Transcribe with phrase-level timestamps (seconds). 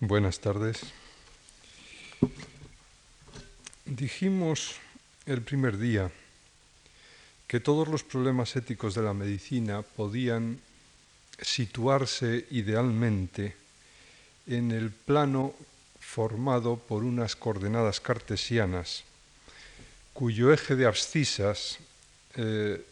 [0.00, 0.78] Buenas tardes.
[3.84, 4.76] Dijimos
[5.26, 6.12] el primer día
[7.48, 10.60] que todos los problemas éticos de la medicina podían
[11.40, 13.56] situarse idealmente
[14.46, 15.52] en el plano
[15.98, 19.02] formado por unas coordenadas cartesianas
[20.12, 21.78] cuyo eje de abscisas
[22.36, 22.84] eh,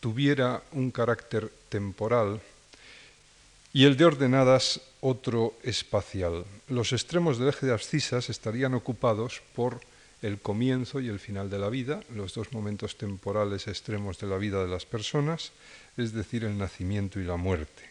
[0.00, 2.40] tuviera un carácter temporal
[3.72, 6.44] y el de ordenadas otro espacial.
[6.68, 9.80] Los extremos del eje de abscisas estarían ocupados por
[10.22, 14.36] el comienzo y el final de la vida, los dos momentos temporales extremos de la
[14.36, 15.52] vida de las personas,
[15.96, 17.82] es decir, el nacimiento y la muerte.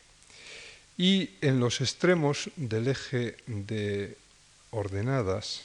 [0.97, 4.17] Y en los extremos del eje de
[4.71, 5.63] ordenadas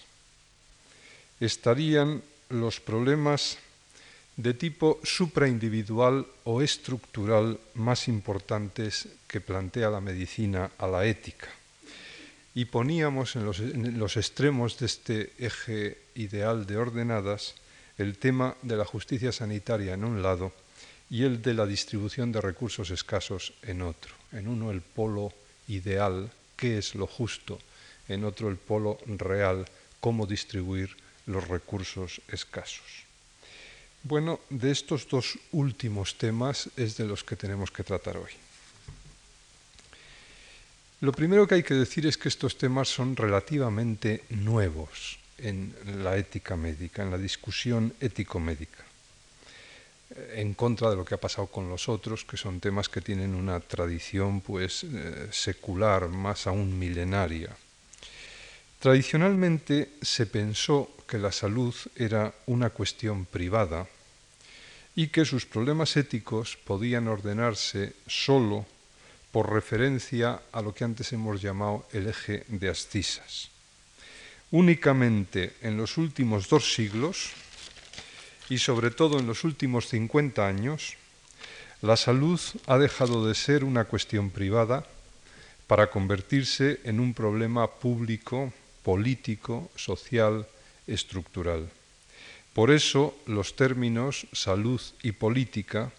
[1.40, 3.59] estarían los problemas
[4.36, 11.48] de tipo supraindividual o estructural más importantes que plantea la medicina a la ética.
[12.54, 17.54] Y poníamos en los, extremos de este eje ideal de ordenadas
[17.98, 20.52] el tema de la justicia sanitaria en un lado
[21.09, 24.14] y el de la distribución de recursos escasos en otro.
[24.32, 25.32] En uno el polo
[25.68, 27.59] ideal, qué es lo justo,
[28.09, 29.66] en otro el polo real,
[30.01, 33.12] cómo distribuir los recursos escasos.
[34.04, 38.32] Bueno, de estos dos últimos temas es de los que tenemos que tratar hoy.
[41.00, 46.16] Lo primero que hay que decir es que estos temas son relativamente nuevos en la
[46.16, 48.84] ética médica, en la discusión ético-médica,
[50.34, 53.34] en contra de lo que ha pasado con los otros, que son temas que tienen
[53.34, 57.50] una tradición pues eh, secular, más aún milenaria.
[58.83, 63.87] Tradicionalmente se pensó que la salud era una cuestión privada
[64.97, 68.66] y que sus problemas éticos podían ordenarse solo
[69.31, 73.50] por referencia a lo que antes hemos llamado el eje de ascisas.
[74.50, 77.31] Únicamente en los últimos dos siglos
[78.49, 80.97] y sobre todo en los últimos 50 años,
[81.82, 84.84] la salud ha dejado de ser una cuestión privada
[85.69, 90.47] para convertirse en un problema público, político, social,
[90.87, 91.70] estructural.
[92.53, 95.91] Por eso los términos salud y política,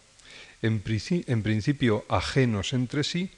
[0.61, 3.31] en, principio ajenos entre sí,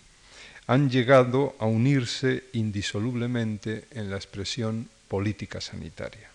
[0.68, 6.30] han llegado a unirse indisolublemente en la expresión política sanitaria.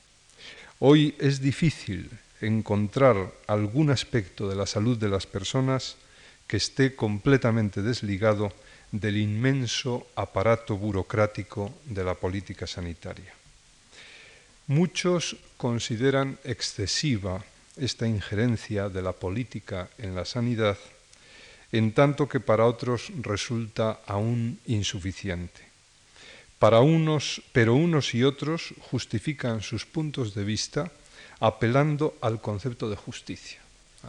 [0.79, 2.09] Hoy es difícil
[2.41, 5.97] encontrar algún aspecto de la salud de las personas
[6.47, 8.53] que esté completamente desligado
[8.93, 13.33] del inmenso aparato burocrático de la política sanitaria.
[14.67, 17.43] Muchos consideran excesiva
[17.77, 20.79] esta injerencia de la política en la sanidad,
[21.73, 25.71] en tanto que para otros resulta aún insuficiente.
[26.59, 30.93] Para unos, pero unos y otros justifican sus puntos de vista
[31.39, 33.61] apelando al concepto de justicia,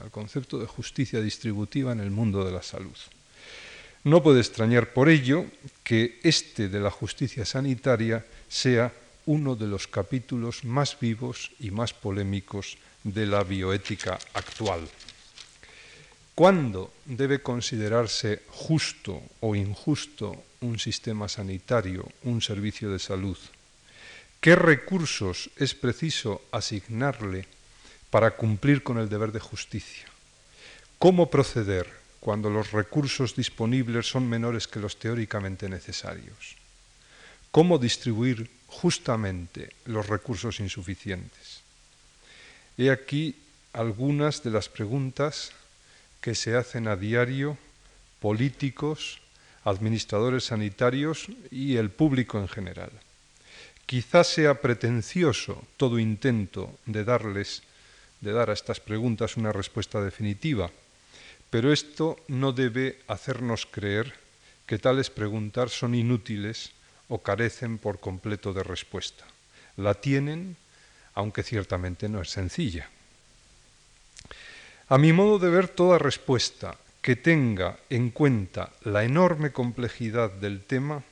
[0.02, 2.98] al concepto de justicia distributiva en el mundo de la salud.
[4.04, 5.46] No puede extrañar por ello
[5.84, 8.92] que este de la justicia sanitaria sea
[9.28, 14.88] uno de los capítulos más vivos y más polémicos de la bioética actual.
[16.34, 23.38] ¿Cuándo debe considerarse justo o injusto un sistema sanitario, un servicio de salud?
[24.40, 27.46] ¿Qué recursos es preciso asignarle
[28.10, 30.08] para cumplir con el deber de justicia?
[30.98, 36.56] ¿Cómo proceder cuando los recursos disponibles son menores que los teóricamente necesarios?
[37.52, 41.62] ¿Cómo distribuir justamente los recursos insuficientes.
[42.78, 43.36] He aquí
[43.74, 45.52] algunas de las preguntas
[46.22, 47.58] que se hacen a diario
[48.22, 49.20] políticos,
[49.66, 52.92] administradores sanitarios y el público en general.
[53.86, 57.62] Quizás sea pretencioso todo intento de darles
[58.22, 60.72] de dar a estas preguntas una respuesta definitiva,
[61.52, 64.16] pero esto no debe hacernos creer
[64.66, 66.72] que tales preguntas son inútiles
[67.12, 69.28] o carecen por completo de respuesta.
[69.76, 70.56] La tienen,
[71.14, 72.90] aunque ciertamente no es sencilla.
[74.88, 80.64] A mi modo de ver, toda respuesta que tenga en cuenta la enorme complejidad del
[80.64, 81.04] tema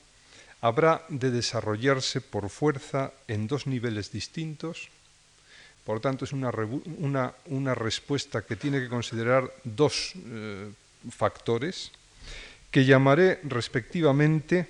[0.62, 4.90] habrá de desarrollarse por fuerza en dos niveles distintos.
[5.90, 10.70] Por tanto, es una, respuesta que tiene que considerar dos eh,
[11.10, 11.90] factores
[12.70, 14.68] que llamaré respectivamente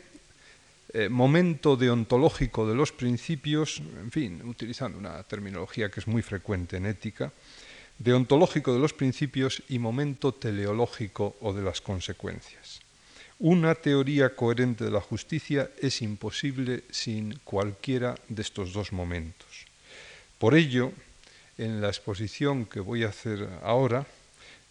[0.94, 6.78] eh, momento deontológico de los principios, en fin, utilizando una terminología que es muy frecuente
[6.78, 7.34] en ética,
[7.98, 12.80] deontológico de los principios y momento teleológico o de las consecuencias.
[13.40, 19.68] Una teoría coherente de la justicia es imposible sin cualquiera de estos dos momentos.
[20.40, 20.94] Por ello,
[21.60, 24.08] en la exposición que voy a hacer ahora,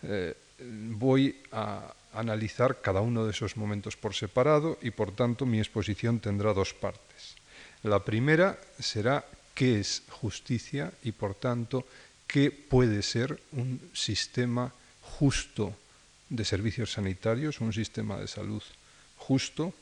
[0.03, 5.59] eh, voy a analizar cada uno de esos momentos por separado y por tanto mi
[5.59, 7.37] exposición tendrá dos partes.
[7.83, 9.25] La primera será
[9.55, 11.85] qué es justicia y por tanto
[12.27, 15.77] qué puede ser un sistema justo
[16.31, 18.63] de servicios sanitarios, un sistema de salud
[19.17, 19.75] justo.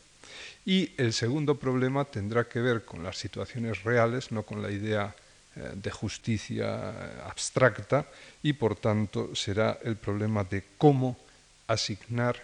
[0.66, 5.14] Y el segundo problema tendrá que ver con las situaciones reales, no con la idea
[5.56, 8.06] de justicia abstracta,
[8.42, 11.16] y por tanto será el problema de cómo
[11.66, 12.36] asignar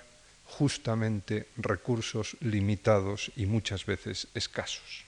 [0.46, 5.04] justamente recursos limitados y muchas veces escasos.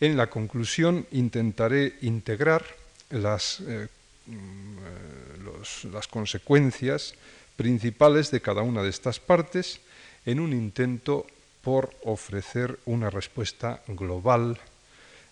[0.00, 2.64] En la conclusión intentaré integrar
[3.10, 3.88] las, eh,
[4.26, 7.14] mm, las consecuencias
[7.56, 9.80] principales de cada una de estas partes
[10.24, 11.26] en un intento
[11.62, 14.58] por ofrecer una respuesta global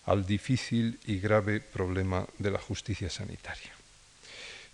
[0.09, 3.71] al difícil y grave problema de la justicia sanitaria.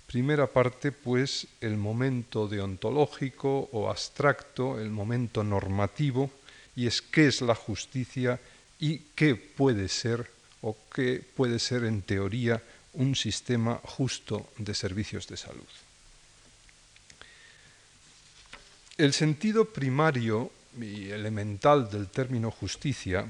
[0.07, 6.31] Primera parte, pues, el momento deontológico o abstracto, el momento normativo,
[6.75, 8.39] y es qué es la justicia
[8.79, 15.27] y qué puede ser o qué puede ser en teoría un sistema justo de servicios
[15.27, 15.67] de salud.
[18.97, 20.49] El sentido primario
[20.79, 23.27] y elemental del término justicia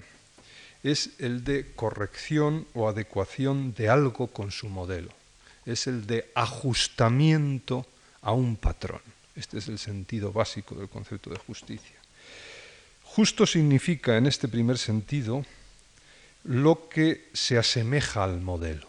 [0.86, 5.10] es el de corrección o adecuación de algo con su modelo,
[5.66, 7.88] es el de ajustamiento
[8.22, 9.02] a un patrón.
[9.36, 11.96] Este es el sentido básico del concepto de justicia.
[13.04, 15.44] Justo significa en este primer sentido
[16.44, 18.88] lo que se asemeja al modelo.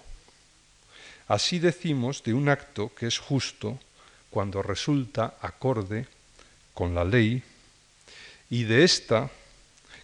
[1.28, 3.80] Así decimos de un acto que es justo
[4.28, 6.06] cuando resulta acorde
[6.74, 7.42] con la ley
[8.50, 9.30] y de esta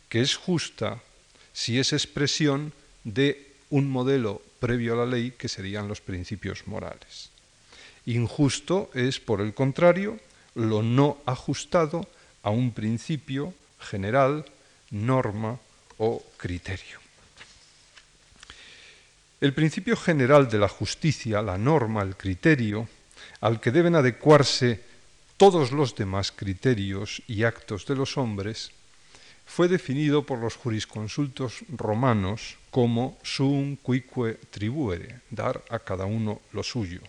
[0.09, 1.03] que es justa
[1.53, 2.73] si es expresión
[3.05, 7.31] de un modelo previo a la ley que serían los principios morales.
[8.07, 10.19] Injusto es, por el contrario,
[10.55, 12.09] lo no ajustado
[12.43, 14.45] a un principio general,
[14.91, 15.59] norma
[15.99, 17.01] o criterio.
[19.41, 22.89] El principio general de la justicia, la norma, el criterio,
[23.41, 24.81] al que deben adecuarse
[25.37, 28.71] todos los demás criterios y actos de los hombres,
[29.47, 36.63] fue definido por los jurisconsultos romanos como sum quique tribuere, dar a cada uno lo
[36.63, 37.01] suyo.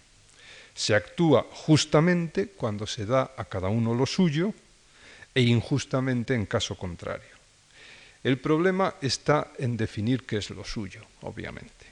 [0.75, 4.53] Se actúa justamente cuando se da a cada uno lo suyo
[5.33, 7.31] e injustamente en caso contrario.
[8.23, 11.85] El problema está en definir qué es lo suyo, obviamente.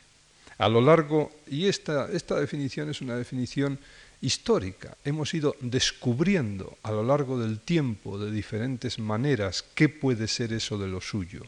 [0.58, 3.80] A lo largo, y esta, esta definición es una definición
[4.22, 4.96] histórica.
[5.04, 10.78] Hemos ido descubriendo a lo largo del tiempo de diferentes maneras qué puede ser eso
[10.78, 11.44] de lo suyo.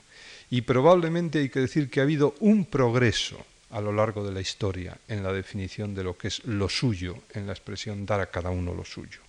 [0.50, 3.38] Y probablemente hay que decir que ha habido un progreso
[3.72, 7.18] a lo largo de la historia en la definición de lo que es lo suyo,
[7.34, 9.20] en la expresión dar a cada uno lo suyo.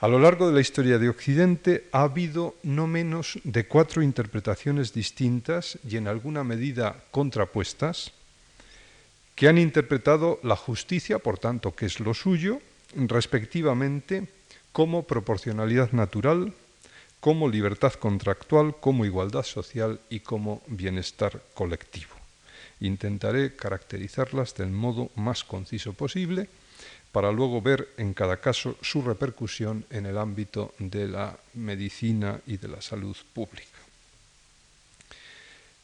[0.00, 4.94] A lo largo de la historia de Occidente ha habido no menos de cuatro interpretaciones
[4.94, 8.12] distintas y en alguna medida contrapuestas
[9.40, 12.60] que han interpretado la justicia, por tanto, que es lo suyo,
[12.94, 14.28] respectivamente,
[14.70, 16.52] como proporcionalidad natural,
[17.20, 22.12] como libertad contractual, como igualdad social y como bienestar colectivo.
[22.80, 26.50] Intentaré caracterizarlas del modo más conciso posible
[27.10, 32.58] para luego ver en cada caso su repercusión en el ámbito de la medicina y
[32.58, 33.69] de la salud pública.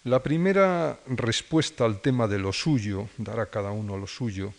[0.07, 4.55] La primera respuesta al tema de lo suyo, dar a cada uno lo suyo,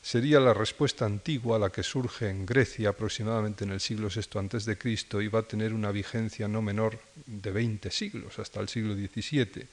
[0.00, 5.20] sería la respuesta antigua, la que surge en Grecia aproximadamente en el siglo VI Cristo
[5.20, 9.66] y va a tener una vigencia no menor de 20 siglos, hasta el siglo XVII,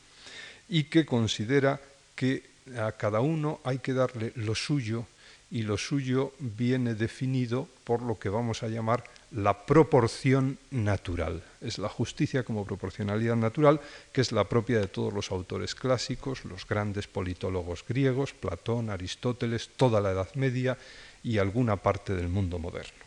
[0.68, 1.80] y que considera
[2.18, 2.44] que
[2.77, 5.08] a cada uno hay que darle lo suyo
[5.50, 11.44] y lo suyo viene definido por lo que vamos a llamar la proporción natural.
[11.62, 16.46] Es la justicia como proporcionalidad natural, que es la propia de todos los autores clásicos,
[16.46, 20.78] los grandes politólogos griegos, Platón, Aristóteles, toda la Edad Media
[21.24, 23.04] y alguna parte del mundo moderno.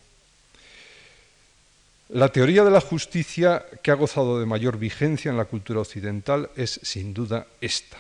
[2.09, 6.51] La teoría de la justicia que ha gozado de mayor vigencia en la cultura occidental
[6.57, 7.99] es sin duda esta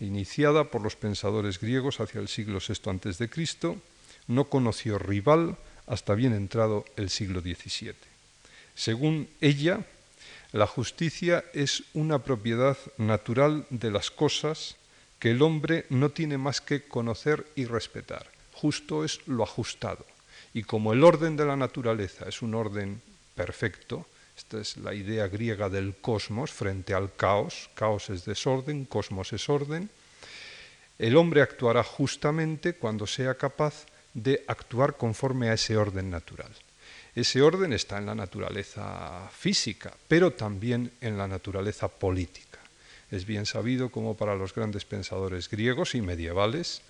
[0.00, 3.78] iniciada por los pensadores griegos hacia el siglo VI a.C.,
[4.26, 7.94] no conoció rival hasta bien entrado el siglo XVII.
[8.74, 9.84] Según ella,
[10.52, 14.76] la justicia es una propiedad natural de las cosas
[15.18, 18.26] que el hombre no tiene más que conocer y respetar.
[18.52, 20.06] Justo es lo ajustado.
[20.52, 23.02] Y como el orden de la naturaleza es un orden
[23.34, 27.70] perfecto, Esta es la idea griega del cosmos frente al caos.
[27.74, 29.88] Caos es desorden, cosmos es orden.
[30.98, 36.50] El hombre actuará justamente cuando sea capaz de actuar conforme a ese orden natural.
[37.14, 42.58] Ese orden está en la naturaleza física, pero también en la naturaleza política.
[43.10, 46.82] Es bien sabido como para los grandes pensadores griegos y medievales,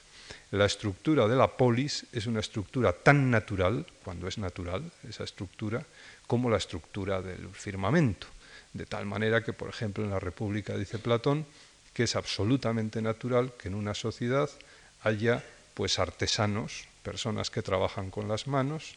[0.50, 5.85] la estructura de la polis es una estructura tan natural, cuando es natural esa estructura,
[6.26, 8.26] como la estructura del firmamento.
[8.73, 11.47] De tal manera que, por ejemplo, en la República dice Platón
[11.93, 14.50] que es absolutamente natural que en una sociedad
[15.02, 18.97] haya pues artesanos, personas que trabajan con las manos,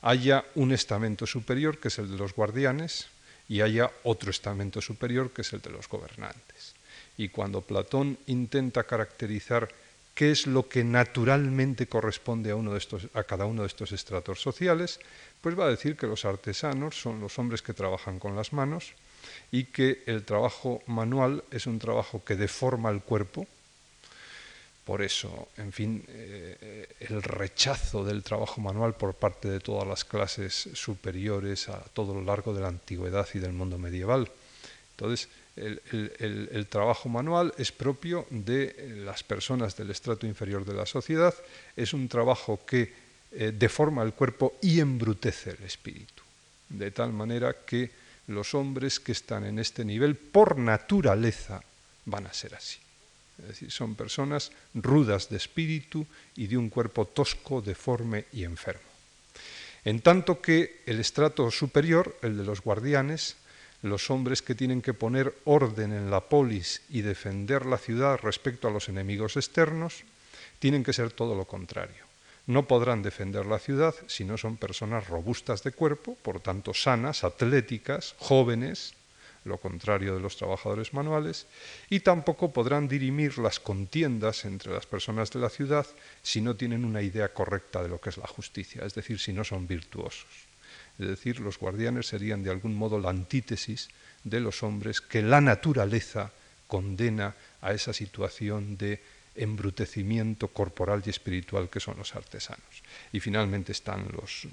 [0.00, 3.08] haya un estamento superior que es el de los guardianes
[3.48, 6.74] y haya otro estamento superior que es el de los gobernantes.
[7.18, 9.68] Y cuando Platón intenta caracterizar
[10.14, 13.92] qué es lo que naturalmente corresponde a, uno de estos, a cada uno de estos
[13.92, 15.00] estratos sociales,
[15.40, 18.94] pues va a decir que los artesanos son los hombres que trabajan con las manos
[19.50, 23.46] y que el trabajo manual es un trabajo que deforma el cuerpo.
[24.84, 30.04] Por eso, en fin, eh, el rechazo del trabajo manual por parte de todas las
[30.04, 34.30] clases superiores a todo lo largo de la antigüedad y del mundo medieval.
[34.92, 41.34] Entonces, el, trabajo manual es propio de las personas del estrato inferior de la sociedad,
[41.76, 42.92] es un trabajo que
[43.32, 46.22] eh, deforma el cuerpo y embrutece el espíritu,
[46.68, 47.90] de tal manera que
[48.28, 51.62] los hombres que están en este nivel por naturaleza
[52.06, 52.78] van a ser así.
[53.42, 56.06] Es decir, son personas rudas de espíritu
[56.36, 58.88] y de un cuerpo tosco, deforme y enfermo.
[59.84, 63.36] En tanto que el estrato superior, el de los guardianes,
[63.82, 68.68] los hombres que tienen que poner orden en la polis y defender la ciudad respecto
[68.68, 70.04] a los enemigos externos,
[70.58, 72.04] tienen que ser todo lo contrario.
[72.46, 77.24] No podrán defender la ciudad si no son personas robustas de cuerpo, por tanto sanas,
[77.24, 78.94] atléticas, jóvenes,
[79.44, 81.46] lo contrario de los trabajadores manuales,
[81.88, 85.86] y tampoco podrán dirimir las contiendas entre las personas de la ciudad
[86.22, 89.32] si no tienen una idea correcta de lo que es la justicia, es decir, si
[89.32, 90.28] no son virtuosos.
[90.98, 93.88] Es decir, los guardianes serían de algún modo la antítesis
[94.24, 96.30] de los hombres que la naturaleza
[96.66, 99.00] condena a esa situación de
[99.34, 102.82] embrutecimiento corporal y espiritual que son los artesanos.
[103.12, 104.46] Y finalmente están los,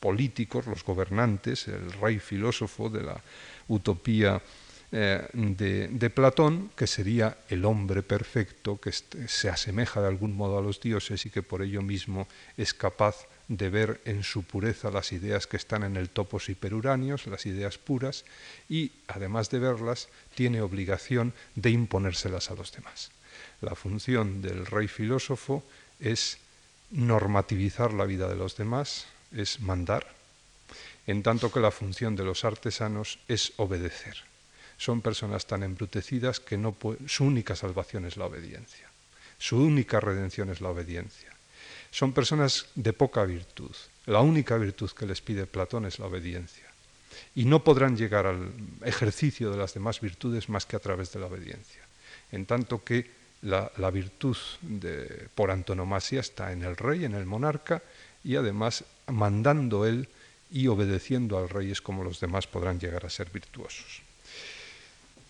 [0.00, 3.20] políticos, los gobernantes, el rey filósofo de la
[3.68, 4.40] utopía
[4.90, 10.62] eh, de, Platón, que sería el hombre perfecto, que se asemeja de algún modo a
[10.62, 12.26] los dioses y que por ello mismo
[12.56, 17.26] es capaz de ver en su pureza las ideas que están en el topos hiperuráneos,
[17.26, 18.24] las ideas puras,
[18.68, 23.10] y además de verlas, tiene obligación de imponérselas a los demás.
[23.60, 25.64] La función del rey filósofo
[26.00, 26.38] es
[26.90, 30.06] normativizar la vida de los demás, es mandar,
[31.06, 34.16] en tanto que la función de los artesanos es obedecer.
[34.76, 38.88] Son personas tan embrutecidas que no su única salvación es la obediencia.
[39.38, 41.32] Su única redención es la obediencia.
[41.90, 43.74] Son personas de poca virtud.
[44.06, 46.64] La única virtud que les pide Platón es la obediencia.
[47.34, 48.52] Y no podrán llegar al
[48.84, 51.82] ejercicio de las demás virtudes más que a través de la obediencia.
[52.30, 53.10] En tanto que
[53.42, 54.36] la, virtud
[55.34, 57.82] por antonomasia está en el rey, en el monarca,
[58.24, 60.08] y además mandando él
[60.50, 64.02] y obedeciendo al rey es como los demás podrán llegar a ser virtuosos.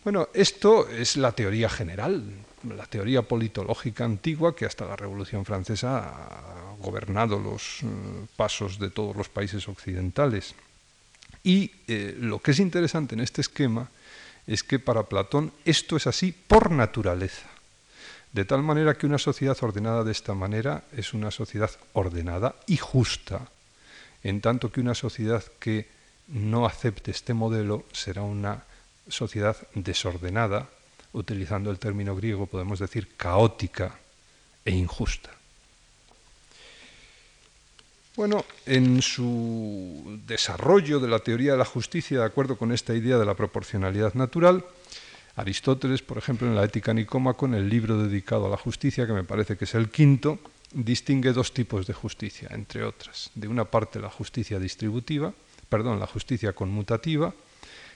[0.05, 2.25] Bueno, esto es la teoría general,
[2.65, 7.87] la teoría politológica antigua que hasta la Revolución Francesa ha gobernado los eh,
[8.37, 10.55] pasos de todos los países occidentales.
[11.43, 13.91] Y eh, lo que es interesante en este esquema
[14.47, 17.49] es que para Platón esto es así por naturaleza.
[18.33, 22.77] De tal manera que una sociedad ordenada de esta manera es una sociedad ordenada y
[22.77, 23.49] justa,
[24.23, 25.89] en tanto que una sociedad que
[26.29, 28.65] no acepte este modelo será una
[29.09, 30.69] sociedad desordenada,
[31.13, 33.99] utilizando el término griego podemos decir caótica
[34.65, 35.31] e injusta.
[38.15, 43.17] Bueno, en su desarrollo de la teoría de la justicia, de acuerdo con esta idea
[43.17, 44.65] de la proporcionalidad natural,
[45.39, 49.13] Aristóteles, por ejemplo, en la Ética Nicómaco, en el libro dedicado a la justicia, que
[49.13, 50.41] me parece que es el quinto,
[50.73, 53.31] distingue dos tipos de justicia, entre otras.
[53.37, 55.33] De una parte la justicia distributiva,
[55.69, 57.33] perdón, la justicia conmutativa,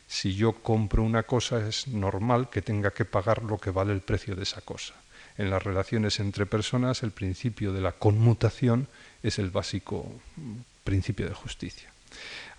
[0.07, 4.03] si yo compro una cosa es normal que tenga que pagar lo que vale el
[4.03, 4.95] precio de esa cosa.
[5.37, 8.87] En las relaciones entre personas el principio de la conmutación
[9.23, 10.07] es el básico
[10.85, 11.91] principio de justicia.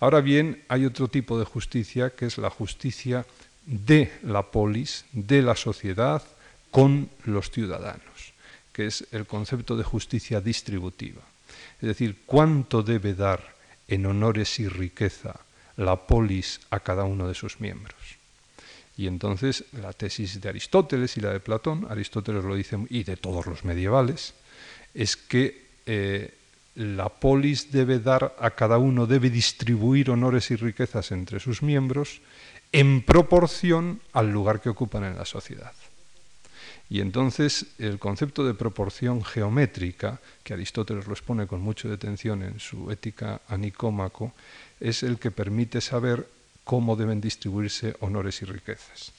[0.00, 3.24] Ahora bien, hay otro tipo de justicia que es la justicia
[3.66, 6.22] de la polis, de la sociedad,
[6.70, 8.34] con los ciudadanos,
[8.72, 11.22] que es el concepto de justicia distributiva.
[11.80, 13.54] Es decir, cuánto debe dar
[13.86, 15.38] en honores y riqueza
[15.76, 18.18] la polis a cada uno de sus miembros.
[18.96, 23.16] Y entonces la tesis de Aristóteles y la de Platón, Aristóteles lo dice, y de
[23.16, 24.34] todos los medievales,
[24.94, 26.34] es que eh,
[26.76, 32.20] la polis debe dar a cada uno, debe distribuir honores y riquezas entre sus miembros
[32.74, 35.72] en proporción al lugar que ocupan en la sociedad.
[36.90, 42.58] Y entonces el concepto de proporción geométrica, que Aristóteles lo expone con mucha detención en
[42.58, 44.32] su Ética a Nicómaco,
[44.80, 46.26] es el que permite saber
[46.64, 49.12] cómo deben distribuirse honores y riquezas.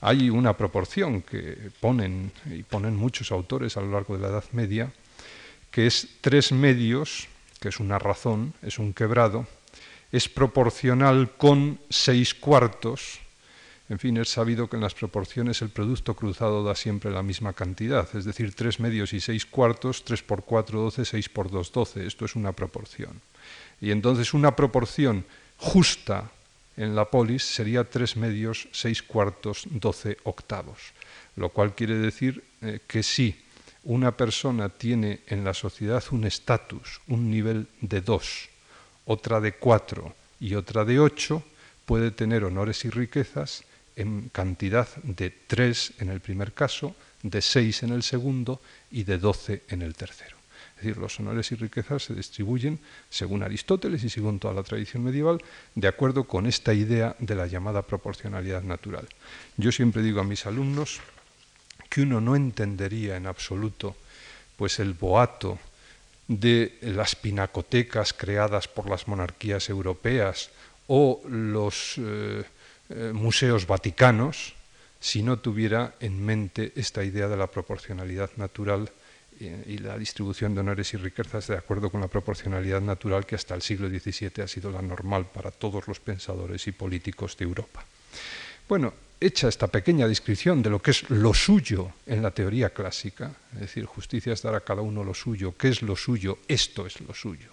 [0.00, 4.44] Hay una proporción que ponen, y ponen muchos autores a lo largo de la Edad
[4.52, 4.90] Media,
[5.70, 7.28] que es tres medios,
[7.60, 9.46] que es una razón, es un quebrado,
[10.12, 13.22] es proporcional con seis cuartos,
[13.92, 17.52] en fin, es sabido que en las proporciones el producto cruzado da siempre la misma
[17.52, 21.72] cantidad, es decir, 3 medios y 6 cuartos, 3 por 4, 12, 6 por 2,
[21.72, 22.06] 12.
[22.06, 23.20] Esto es una proporción.
[23.82, 25.26] Y entonces una proporción
[25.58, 26.30] justa
[26.78, 30.78] en la polis sería 3 medios, 6 cuartos, 12 octavos.
[31.36, 33.36] Lo cual quiere decir eh, que si
[33.84, 38.48] una persona tiene en la sociedad un estatus, un nivel de 2,
[39.06, 41.42] otra de 4 y otra de 8,
[41.84, 43.64] puede tener honores y riquezas
[43.96, 49.18] en cantidad de 3 en el primer caso, de 6 en el segundo y de
[49.18, 50.36] 12 en el tercero.
[50.76, 55.04] Es decir, los honores y riquezas se distribuyen, según Aristóteles y según toda la tradición
[55.04, 55.38] medieval,
[55.76, 59.06] de acuerdo con esta idea de la llamada proporcionalidad natural.
[59.56, 61.00] Yo siempre digo a mis alumnos
[61.88, 63.94] que uno no entendería en absoluto
[64.56, 65.58] pues el boato
[66.28, 70.50] de las pinacotecas creadas por las monarquías europeas
[70.86, 72.44] o los eh,
[72.90, 74.54] eh, museos vaticanos
[75.00, 78.90] si no tuviera en mente esta idea de la proporcionalidad natural
[79.40, 83.34] eh, y la distribución de honores y riquezas de acuerdo con la proporcionalidad natural que
[83.34, 87.44] hasta el siglo XVII ha sido la normal para todos los pensadores y políticos de
[87.44, 87.84] Europa.
[88.68, 93.32] Bueno, hecha esta pequeña descripción de lo que es lo suyo en la teoría clásica,
[93.54, 96.38] es decir, justicia es dar a cada uno lo suyo, ¿qué es lo suyo?
[96.48, 97.52] Esto es lo suyo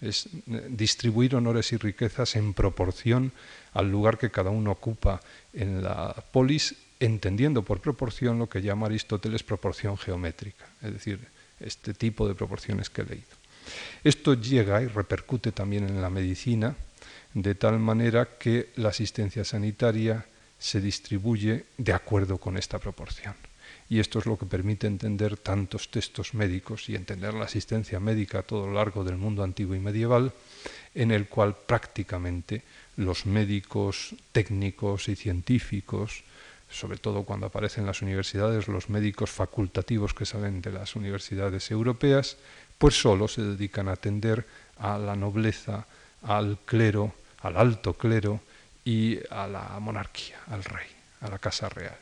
[0.00, 3.32] es eh, distribuir honores y riquezas en proporción
[3.74, 5.20] al lugar que cada uno ocupa
[5.52, 11.20] en la polis, entendiendo por proporción lo que llama Aristóteles proporción geométrica, es decir,
[11.60, 13.40] este tipo de proporciones que he leído.
[14.02, 16.74] Esto llega y repercute también en la medicina,
[17.34, 20.26] de tal manera que la asistencia sanitaria
[20.60, 23.34] se distribuye de acuerdo con esta proporción.
[23.88, 28.40] Y esto es lo que permite entender tantos textos médicos y entender la asistencia médica
[28.40, 30.32] a todo lo largo del mundo antiguo y medieval,
[30.94, 32.62] en el cual prácticamente
[32.96, 36.22] los médicos técnicos y científicos,
[36.70, 41.70] sobre todo cuando aparecen en las universidades los médicos facultativos que salen de las universidades
[41.70, 42.36] europeas,
[42.78, 44.46] pues solo se dedican a atender
[44.78, 45.86] a la nobleza,
[46.22, 48.40] al clero, al alto clero
[48.84, 50.88] y a la monarquía, al rey,
[51.20, 51.98] a la casa real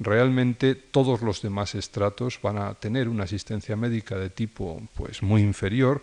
[0.00, 5.42] realmente todos los demás estratos van a tener una asistencia médica de tipo pues muy
[5.42, 6.02] inferior,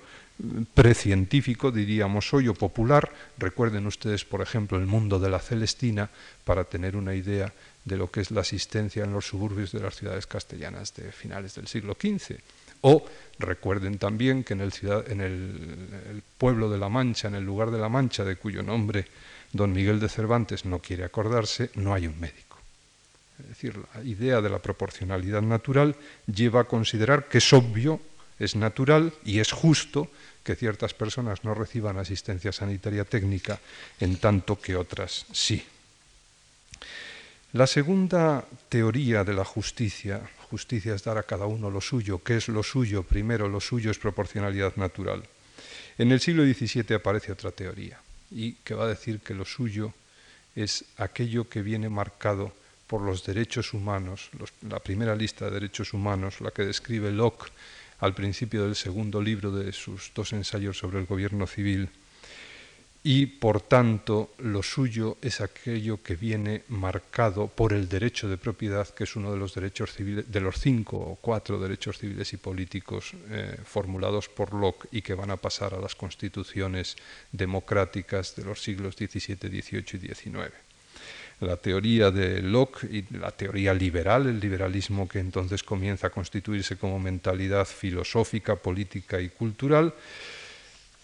[0.75, 3.11] precientífico, diríamos hoy, o popular.
[3.39, 6.09] Recuerden ustedes, por ejemplo, el mundo de la Celestina
[6.45, 7.51] para tener una idea
[7.83, 11.55] de lo que es la asistencia en los suburbios de las ciudades castellanas de finales
[11.55, 12.37] del siglo XV.
[12.81, 13.03] O
[13.39, 17.71] recuerden también que en, el, ciudad, en el pueblo de La Mancha, en el lugar
[17.71, 19.07] de La Mancha, de cuyo nombre
[19.51, 22.57] don Miguel de Cervantes no quiere acordarse, no hay un médico.
[23.39, 28.01] Es decir, la idea de la proporcionalidad natural lleva a considerar que es obvio,
[28.39, 30.09] es natural y es justo
[30.43, 33.59] que ciertas personas no reciban asistencia sanitaria técnica
[33.99, 35.63] en tanto que otras sí.
[37.53, 42.37] La segunda teoría de la justicia, justicia es dar a cada uno lo suyo, ¿qué
[42.37, 43.03] es lo suyo?
[43.03, 45.23] Primero, lo suyo es proporcionalidad natural.
[45.97, 47.99] En el siglo XVII aparece otra teoría
[48.31, 49.93] y que va a decir que lo suyo
[50.55, 52.53] es aquello que viene marcado
[52.87, 54.29] por los derechos humanos,
[54.67, 57.51] la primera lista de derechos humanos, la que describe Locke
[57.99, 61.89] al principio del segundo libro de sus dos ensayos sobre el gobierno civil,
[63.09, 68.85] y por tanto lo suyo es aquello que viene marcado por el derecho de propiedad,
[68.89, 72.35] que es uno de los derechos civiles, de los cinco o cuatro derechos civiles y
[72.35, 76.97] políticos eh, formulados por Locke y que van a pasar a las constituciones
[77.31, 80.51] democráticas de los siglos XVII, XVIII y XIX
[81.39, 86.77] la teoría de Locke y la teoría liberal, el liberalismo que entonces comienza a constituirse
[86.77, 89.93] como mentalidad filosófica, política y cultural,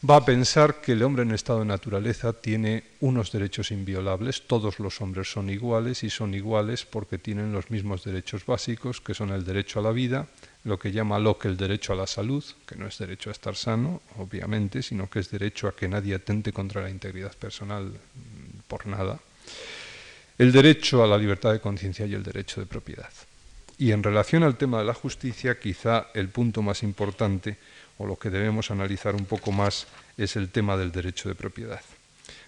[0.10, 4.80] va a pensar que el hombre en estado de naturaleza tiene unos derechos inviolables, todos
[4.80, 9.30] los hombres son iguales y son iguales porque tienen los mismos derechos básicos, que son
[9.30, 10.28] el derecho a la vida,
[10.66, 13.56] lo que llama Locke el derecho a la salud, que no es derecho a estar
[13.56, 18.60] sano, obviamente, sino que es derecho a que nadie atente contra la integridad personal mm,
[18.68, 19.20] por nada,
[20.38, 23.10] el derecho a la libertad de conciencia y el derecho de propiedad.
[23.78, 27.58] Y en relación al tema de la justicia, quizá el punto más importante
[28.06, 29.88] lo que debemos analizar un poco más
[30.18, 31.82] es el tema del derecho de propiedad.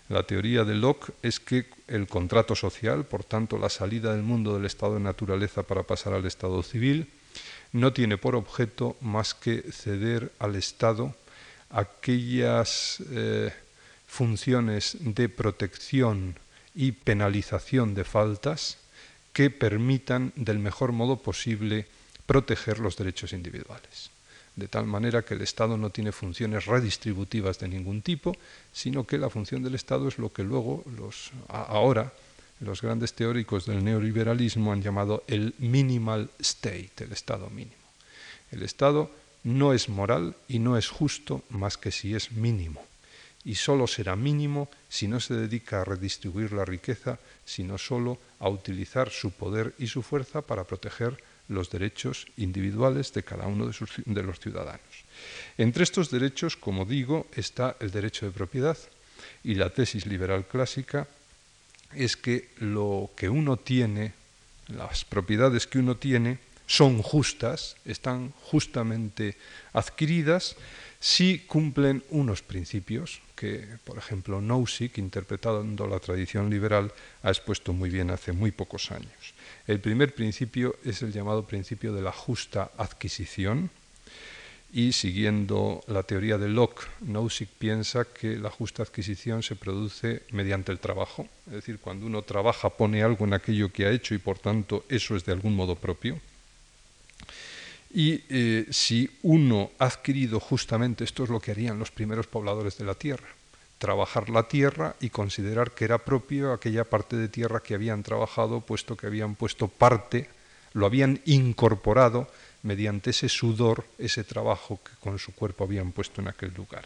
[0.10, 4.54] La teoría de Locke es que el contrato social, por tanto la salida del mundo
[4.54, 7.10] del estado de naturaleza para pasar al estado civil,
[7.72, 11.13] no tiene por objeto más que ceder al Estado
[11.72, 13.52] aquellas eh,
[14.08, 16.38] funciones de protección
[16.74, 18.78] y penalización de faltas
[19.34, 21.88] que permitan del mejor modo posible
[22.26, 24.14] proteger los derechos individuales
[24.56, 28.36] de tal manera que el Estado no tiene funciones redistributivas de ningún tipo,
[28.72, 32.13] sino que la función del Estado es lo que luego los ahora
[32.62, 37.76] los grandes teóricos del neoliberalismo han llamado el minimal state, el Estado mínimo.
[38.52, 39.12] El Estado
[39.44, 42.82] no es moral y no es justo más que si es mínimo.
[43.44, 48.50] Y solo será mínimo si no se dedica a redistribuir la riqueza, sino solo a
[48.50, 54.23] utilizar su poder y su fuerza para proteger los derechos individuales de cada uno de,
[54.23, 55.05] los ciudadanos.
[55.58, 58.77] Entre estos derechos, como digo, está el derecho de propiedad
[59.43, 61.08] y la tesis liberal clásica
[61.93, 64.13] es que lo que uno tiene,
[64.67, 69.38] las propiedades que uno tiene, son justas, están justamente
[69.73, 70.55] adquiridas
[70.99, 76.91] si cumplen unos principios que, por ejemplo, Nozick, interpretando la tradición liberal,
[77.23, 79.34] ha expuesto muy bien hace muy pocos años.
[79.67, 83.69] El primer principio es el llamado principio de la justa adquisición
[84.75, 90.71] y siguiendo la teoría de Locke, Nozick piensa que la justa adquisición se produce mediante
[90.73, 94.17] el trabajo, es decir, cuando uno trabaja pone algo en aquello que ha hecho y
[94.17, 96.19] por tanto eso es de algún modo propio.
[97.95, 102.77] Y eh, si uno ha adquirido justamente, esto es lo que harían los primeros pobladores
[102.77, 103.29] de la tierra,
[103.77, 108.60] trabajar la tierra y considerar que era propio aquella parte de tierra que habían trabajado,
[108.60, 110.27] puesto que habían puesto parte,
[110.73, 112.27] lo habían incorporado
[112.63, 116.86] mediante ese sudor, ese trabajo que con su cuerpo habían puesto en aquel lugar.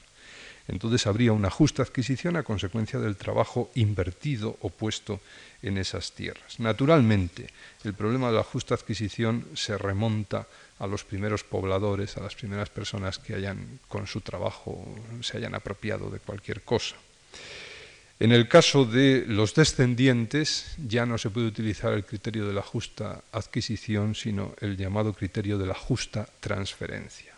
[0.67, 5.19] Entonces habría una justa adquisición a consecuencia del trabajo invertido o puesto
[5.63, 6.59] en esas tierras.
[6.59, 7.49] Naturalmente,
[7.83, 10.45] el problema de la justa adquisición se remonta
[10.79, 14.83] a los primeros pobladores, a las primeras personas que hayan con su trabajo
[15.21, 16.95] se hayan apropiado de cualquier cosa.
[18.19, 22.61] En el caso de los descendientes ya no se puede utilizar el criterio de la
[22.61, 27.33] justa adquisición, sino el llamado criterio de la justa transferencia.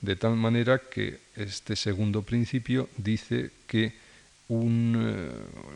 [0.00, 3.84] De tal manera que este segundo principio dice que
[4.50, 5.30] eh,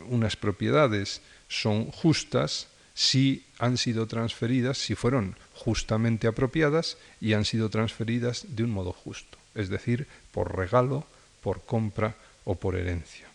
[0.09, 7.69] unas propiedades son justas si han sido transferidas, si fueron justamente apropiadas y han sido
[7.69, 11.05] transferidas de un modo justo, es decir, por regalo,
[11.41, 13.27] por compra o por herencia.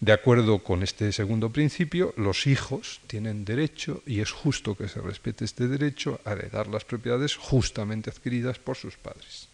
[0.00, 5.00] De acuerdo con este segundo principio, los hijos tienen derecho, y es justo que se
[5.00, 9.48] respete este derecho, a heredar las propiedades justamente adquiridas por sus padres.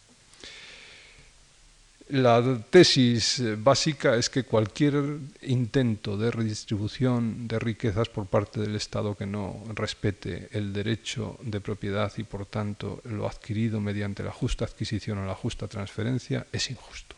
[2.12, 8.74] La tesis eh, básica es que cualquier intento de redistribución de riquezas por parte del
[8.74, 14.32] Estado que no respete el derecho de propiedad y por tanto lo adquirido mediante la
[14.32, 17.14] justa adquisición o la justa transferencia es injusto.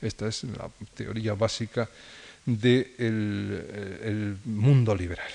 [0.00, 1.88] Esta es la teoría básica
[2.46, 5.30] del eh, mundo liberal.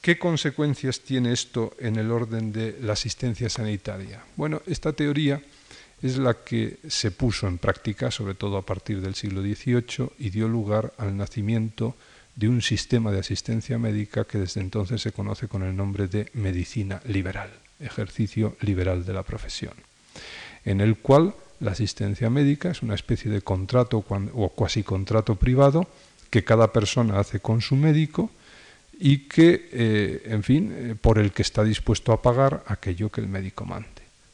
[0.00, 4.22] ¿Qué consecuencias tiene esto en el orden de la asistencia sanitaria?
[4.36, 5.42] Bueno, esta teoría
[6.04, 10.28] es la que se puso en práctica, sobre todo a partir del siglo XVIII, y
[10.28, 11.96] dio lugar al nacimiento
[12.36, 16.28] de un sistema de asistencia médica que desde entonces se conoce con el nombre de
[16.34, 19.72] medicina liberal, ejercicio liberal de la profesión,
[20.66, 25.88] en el cual la asistencia médica es una especie de contrato o cuasi contrato privado
[26.28, 28.30] que cada persona hace con su médico
[28.98, 33.22] y que, eh, en fin, eh, por el que está dispuesto a pagar aquello que
[33.22, 33.88] el médico mande.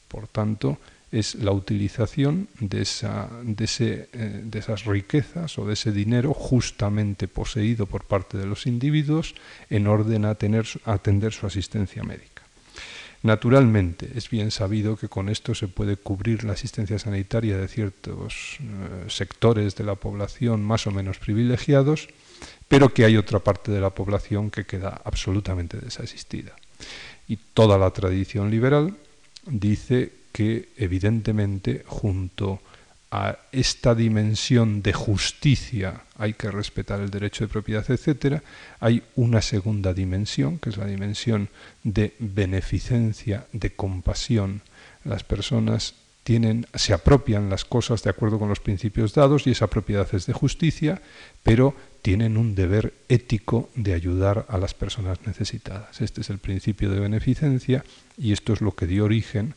[0.08, 0.78] Por tanto,
[1.12, 7.26] es la utilización de, esa, de, eh, de, esas riquezas o de ese dinero justamente
[7.26, 9.34] poseído por parte de los individuos
[9.70, 12.42] en orden a, tener, atender su asistencia médica.
[13.22, 18.58] Naturalmente, es bien sabido que con esto se puede cubrir la asistencia sanitaria de ciertos
[18.60, 22.08] eh, sectores de la población más o menos privilegiados,
[22.68, 26.54] pero que hay otra parte de la población que queda absolutamente desasistida.
[27.28, 28.96] Y toda la tradición liberal
[29.44, 32.60] dice que evidentemente junto
[33.10, 38.42] a esta dimensión de justicia, hay que respetar el derecho de propiedad, etcétera,
[38.78, 41.48] hay una segunda dimensión, que es la dimensión
[41.82, 44.62] de beneficencia, de compasión.
[45.04, 49.66] Las personas tienen, se apropian las cosas de acuerdo con los principios dados y esa
[49.66, 51.02] propiedad es de justicia,
[51.42, 56.00] pero tienen un deber ético de ayudar a las personas necesitadas.
[56.00, 57.84] Este es el principio de beneficencia
[58.16, 59.54] y esto es lo que dio origen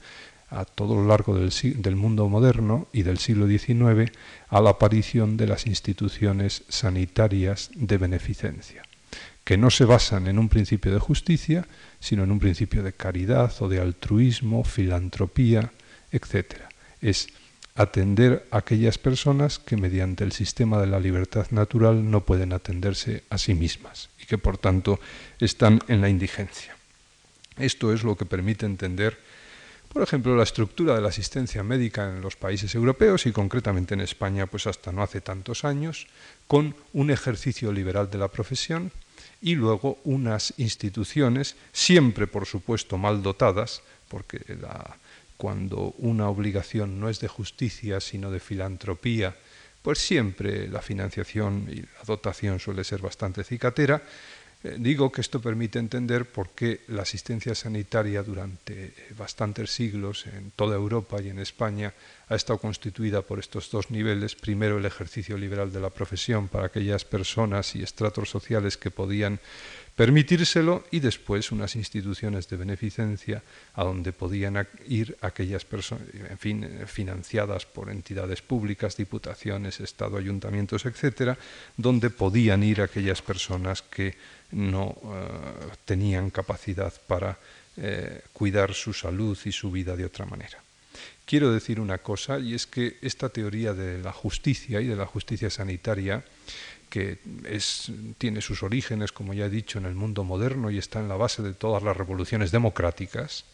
[0.54, 4.12] a todo lo largo del, mundo moderno y del siglo XIX
[4.50, 8.84] a la aparición de las instituciones sanitarias de beneficencia,
[9.44, 11.68] que no se basan en un principio de justicia,
[12.00, 15.72] sino en un principio de caridad o de altruismo, filantropía,
[16.12, 16.56] etc.
[17.02, 17.28] Es
[17.76, 23.24] atender a aquellas personas que mediante el sistema de la libertad natural no pueden atenderse
[23.30, 25.00] a sí mismas y que por tanto
[25.39, 26.76] están en la indigencia.
[27.58, 29.18] Esto es lo que permite entender
[29.93, 34.01] por ejemplo, la estructura de la asistencia médica en los países europeos y concretamente en
[34.01, 36.08] España, pues hasta no hace tantos años,
[36.47, 38.91] con un ejercicio liberal de la profesión
[39.39, 44.41] y luego unas instituciones, siempre por supuesto mal dotadas, porque
[45.38, 49.36] cuando una obligación no es de justicia sino de filantropía,
[49.84, 54.01] pues siempre la financiación y la dotación suele ser bastante cicatera,
[54.63, 60.76] digo que esto permite entender por qué la asistencia sanitaria durante bastantes siglos en toda
[60.76, 61.93] Europa y en España
[62.30, 64.36] ha estado constituida por estos dos niveles.
[64.36, 69.39] Primero, el ejercicio liberal de la profesión para aquellas personas y estratos sociales que podían
[69.95, 73.43] permitírselo y después unas instituciones de beneficencia
[73.75, 80.86] a donde podían ir aquellas personas, en fin, financiadas por entidades públicas, diputaciones, Estado, ayuntamientos,
[80.86, 81.38] etcétera,
[81.77, 84.15] donde podían ir aquellas personas que
[84.51, 85.27] no eh,
[85.86, 87.38] tenían capacidad para
[87.77, 90.62] eh, cuidar su salud y su vida de otra manera.
[91.25, 95.06] Quiero decir una cosa, y es que esta teoría de la justicia y de la
[95.06, 96.23] justicia sanitaria,
[96.93, 97.17] que
[98.19, 101.15] tiene sus orígenes, como ya he dicho, en el mundo moderno y está en la
[101.15, 103.45] base de todas las revoluciones democráticas,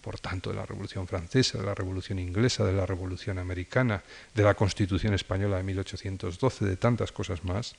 [0.00, 4.02] por tanto, de la Revolución Francesa, de la Revolución Inglesa, de la Revolución Americana,
[4.34, 7.74] de la Constitución Española de 1812, de tantas cosas más,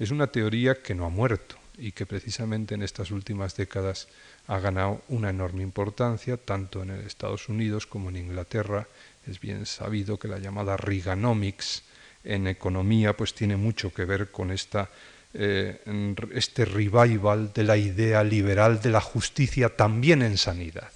[0.00, 4.08] es una teoría que no ha muerto y que precisamente en estas últimas décadas
[4.48, 8.88] ha ganado una enorme importancia, tanto en Estados Unidos como en Inglaterra.
[9.24, 11.84] Es bien sabido que la llamada Reaganomics
[12.24, 14.90] en economía pues tiene mucho que ver con esta,
[15.34, 15.80] eh,
[16.32, 20.90] este revival de la idea liberal de la justicia también en sanidad.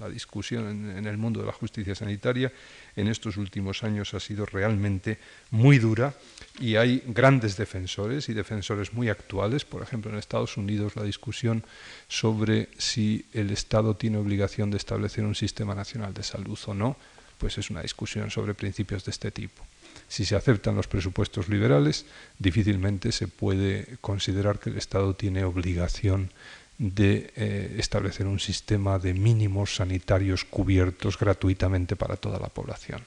[0.00, 2.52] La discusión en el mundo de la justicia sanitaria
[2.96, 5.18] en estos últimos años ha sido realmente
[5.50, 6.12] muy dura
[6.60, 9.64] y hay grandes defensores y defensores muy actuales.
[9.64, 11.64] Por ejemplo, en Estados Unidos la discusión
[12.08, 16.96] sobre si el Estado tiene obligación de establecer un sistema nacional de salud o no,
[17.38, 19.62] pues es una discusión sobre principios de este tipo.
[20.08, 22.06] Si se aceptan los presupuestos liberales,
[22.38, 26.30] difícilmente se puede considerar que el Estado tiene obligación
[26.78, 33.00] de eh, establecer un sistema de mínimos sanitarios cubiertos gratuitamente para toda la población.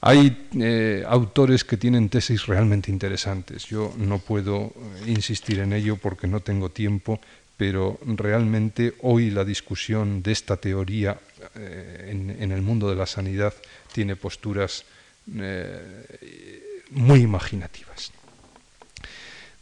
[0.00, 3.66] Hay eh, autores que tienen tesis realmente interesantes.
[3.66, 7.20] Yo no puedo eh, insistir en ello porque no tengo tiempo,
[7.58, 11.18] pero realmente hoy la discusión de esta teoría
[11.54, 13.52] en, en, el mundo de la sanidad
[13.92, 14.86] tiene posturas
[15.26, 18.12] muy imaginativas.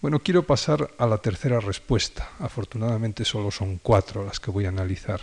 [0.01, 2.31] Bueno, quiero pasar a la tercera respuesta.
[2.39, 5.21] Afortunadamente solo son cuatro las que voy a analizar.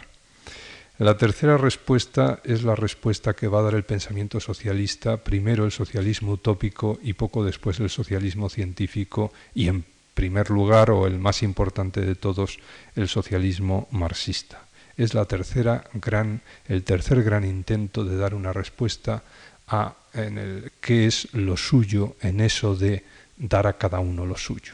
[0.98, 5.72] La tercera respuesta es la respuesta que va a dar el pensamiento socialista, primero el
[5.72, 11.44] socialismo utópico y poco después el socialismo científico y en primer lugar, o el más
[11.44, 12.60] importante de todos,
[12.96, 14.64] el socialismo marxista.
[14.96, 19.24] Es la tercera gran, el tercer gran intento de dar una respuesta
[19.68, 23.04] a en el, qué es lo suyo en eso de
[23.38, 24.74] dar a cada uno lo suyo.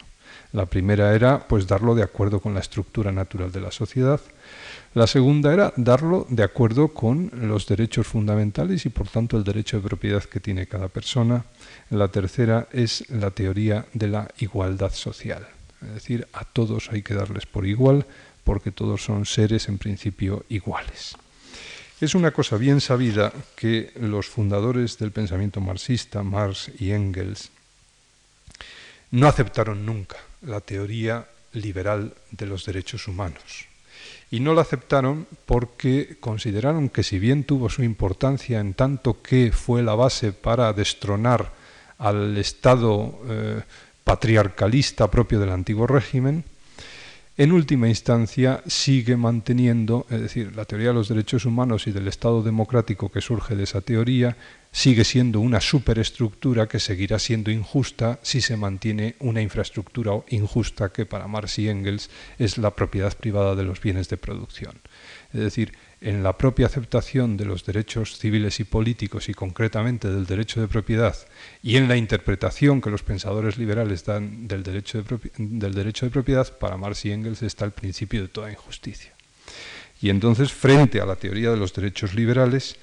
[0.54, 4.19] La primera era pues darlo de acuerdo con la estructura natural de la sociedad.
[4.93, 9.77] La segunda era darlo de acuerdo con los derechos fundamentales y por tanto el derecho
[9.77, 11.45] de propiedad que tiene cada persona.
[11.89, 15.47] La tercera es la teoría de la igualdad social.
[15.82, 18.06] Es decir, a todos hay que darles por igual
[18.43, 21.15] porque todos son seres en principio iguales.
[22.02, 27.52] Es una cosa bien sabida que los fundadores del pensamiento marxista, Marx y Engels,
[29.12, 33.68] no aceptaron nunca la teoría liberal de los derechos humanos.
[34.32, 39.52] Y no la aceptaron porque consideraron que si bien tuvo su importancia en tanto que
[39.52, 41.54] fue la base para destronar
[42.00, 43.62] al Estado eh,
[44.04, 46.46] patriarcalista propio del antiguo régimen,
[47.38, 52.08] en última instancia sigue manteniendo, es decir, la teoría de los derechos humanos y del
[52.08, 54.36] Estado democrático que surge de esa teoría,
[54.72, 61.06] sigue siendo una superestructura que seguirá siendo injusta si se mantiene una infraestructura injusta que
[61.06, 64.80] para Marx y Engels es la propiedad privada de los bienes de producción.
[65.34, 70.26] Es decir, en la propia aceptación de los derechos civiles y políticos y concretamente del
[70.26, 71.16] derecho de propiedad
[71.62, 76.12] y en la interpretación que los pensadores liberales dan del derecho de, del derecho de
[76.12, 79.14] propiedad, para Marx y Engels está el principio de toda injusticia.
[80.02, 82.78] Y entonces, frente a la teoría de los derechos liberales,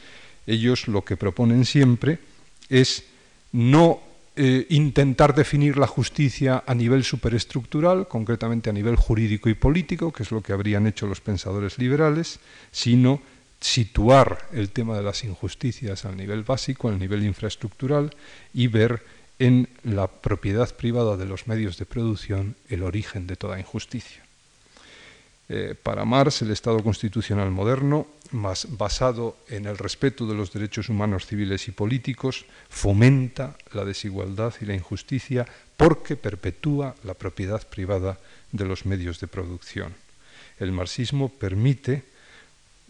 [0.47, 2.21] ellos lo que proponen siempre
[2.69, 3.05] es
[3.51, 4.01] no
[4.41, 10.23] eh, intentar definir la justicia a nivel superestructural, concretamente a nivel jurídico y político, que
[10.23, 12.39] es lo que habrían hecho los pensadores liberales,
[12.71, 13.21] sino
[13.61, 18.15] situar el tema de las injusticias al nivel básico, al nivel infraestructural,
[18.55, 19.03] y ver
[19.41, 24.23] en la propiedad privada de los medios de producción el origen de toda injusticia.
[25.49, 30.89] Eh, para Marx, el Estado constitucional moderno, más basado en el respeto de los derechos
[30.89, 38.19] humanos civiles y políticos, fomenta la desigualdad y la injusticia porque perpetúa la propiedad privada
[38.53, 39.95] de los medios de producción.
[40.59, 42.05] El marxismo permite,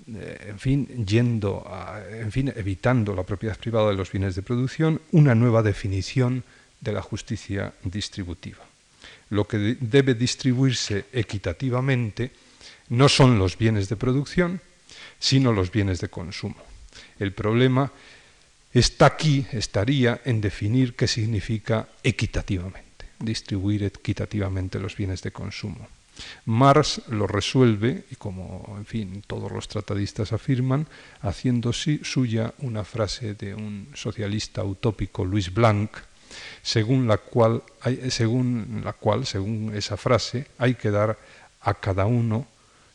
[0.08, 1.66] eh, en fin, yendo
[2.10, 6.44] en fin, evitando la propiedad privada de los bienes de producción, una nueva definición
[6.80, 8.64] de la justicia distributiva.
[9.30, 12.30] Lo que debe distribuirse equitativamente
[12.88, 14.60] no son los bienes de producción,
[15.18, 16.56] sino los bienes de consumo.
[17.18, 17.92] El problema
[18.72, 25.88] está aquí, estaría en definir qué significa equitativamente, distribuir equitativamente los bienes de consumo.
[26.46, 30.86] Marx lo resuelve, y como en fin todos los tratadistas afirman,
[31.22, 35.90] haciendo suya una frase de un socialista utópico, Luis Blanc,
[36.62, 37.62] según la cual,
[38.10, 41.18] según, la cual, según esa frase, hay que dar
[41.60, 42.46] a cada uno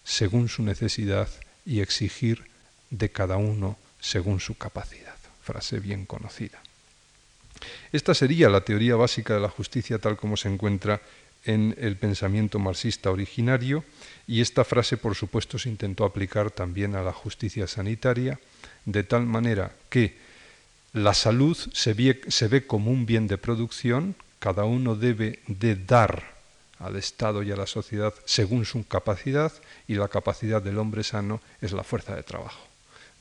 [0.03, 1.29] según su necesidad
[1.65, 2.43] y exigir
[2.89, 5.15] de cada uno según su capacidad.
[5.41, 6.61] Frase bien conocida.
[7.91, 11.01] Esta sería la teoría básica de la justicia tal como se encuentra
[11.45, 13.83] en el pensamiento marxista originario
[14.27, 18.39] y esta frase por supuesto se intentó aplicar también a la justicia sanitaria
[18.85, 20.15] de tal manera que
[20.93, 25.75] la salud se ve, se ve como un bien de producción, cada uno debe de
[25.75, 26.32] dar
[26.83, 29.51] al Estado y a la sociedad según su capacidad
[29.87, 32.67] y la capacidad del hombre sano es la fuerza de trabajo.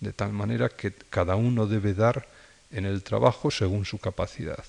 [0.00, 2.26] De tal manera que cada uno debe dar
[2.72, 4.64] en el trabajo según su capacidad.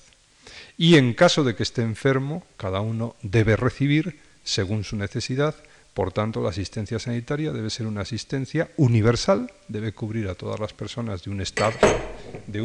[0.76, 5.54] Y en caso de que esté enfermo, cada uno debe recibir según su necesidad.
[5.94, 10.72] Por tanto, la asistencia sanitaria debe ser una asistencia universal, debe cubrir a todas las
[10.72, 11.40] personas de un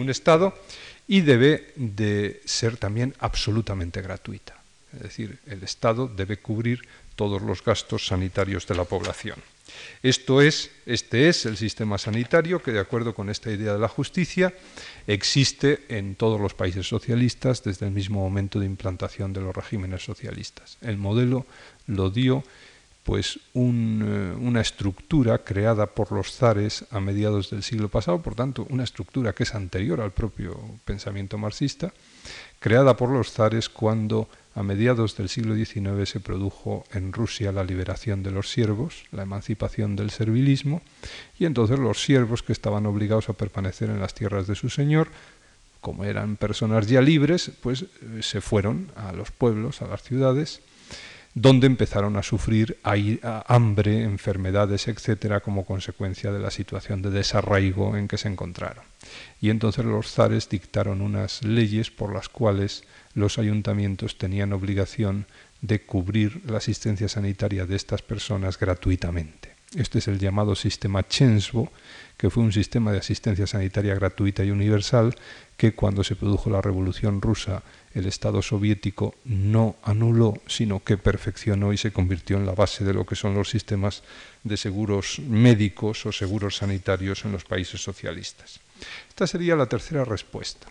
[0.09, 0.53] estado,
[1.07, 4.58] y debe de ser también absolutamente gratuita.
[4.93, 6.81] Es decir, el Estado debe cubrir
[7.15, 9.39] todos los gastos sanitarios de la población.
[10.01, 13.87] Esto es, este es el sistema sanitario que, de acuerdo con esta idea de la
[13.87, 14.53] justicia,
[15.05, 20.03] existe en todos los países socialistas desde el mismo momento de implantación de los regímenes
[20.03, 20.77] socialistas.
[20.81, 21.45] El modelo
[21.87, 22.43] lo dio
[23.03, 28.67] pues eh, una estructura creada por los zares a mediados del siglo pasado, por tanto,
[28.69, 31.91] una estructura que es anterior al propio pensamiento marxista,
[32.59, 37.63] creada por los zares cuando a mediados del siglo XIX se produjo en Rusia la
[37.63, 40.81] liberación de los siervos, la emancipación del servilismo,
[41.37, 45.07] y entonces los siervos que estaban obligados a permanecer en las tierras de su señor,
[45.81, 47.87] como eran personas ya libres, pues eh,
[48.21, 50.61] se fueron a los pueblos, a las ciudades,
[51.33, 58.07] donde empezaron a sufrir hambre, enfermedades, etcétera, como consecuencia de la situación de desarraigo en
[58.07, 58.83] que se encontraron.
[59.39, 65.27] Y entonces los zares dictaron unas leyes por las cuales los ayuntamientos tenían obligación
[65.61, 69.38] de cubrir la asistencia sanitaria de estas personas gratuitamente.
[69.75, 71.71] Este es el llamado sistema Chensbo,
[72.17, 75.15] que fue un sistema de asistencia sanitaria gratuita y universal
[75.57, 77.61] que cuando se produjo la Revolución rusa
[77.93, 82.93] el Estado soviético no anuló, sino que perfeccionó y se convirtió en la base de
[82.93, 84.03] lo que son los sistemas
[84.43, 88.59] de seguros médicos o seguros sanitarios en los países socialistas.
[89.07, 90.67] Esta sería la tercera respuesta.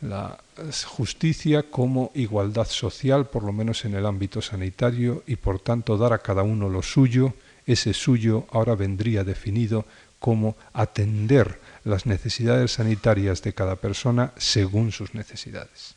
[0.00, 0.38] La
[0.86, 6.12] justicia como igualdad social, por lo menos en el ámbito sanitario, y por tanto dar
[6.12, 7.34] a cada uno lo suyo,
[7.68, 9.84] ese suyo ahora vendría definido
[10.18, 15.94] como atender las necesidades sanitarias de cada persona según sus necesidades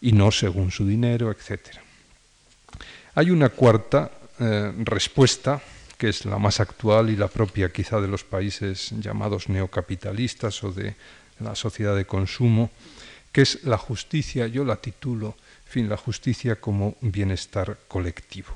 [0.00, 1.76] y no según su dinero, etc.
[3.14, 4.10] Hay una cuarta
[4.40, 5.60] eh, respuesta
[5.98, 10.72] que es la más actual y la propia quizá de los países llamados neocapitalistas o
[10.72, 10.96] de
[11.40, 12.70] la sociedad de consumo,
[13.32, 15.36] que es la justicia, yo la titulo,
[15.66, 18.54] fin, la justicia como bienestar colectivo.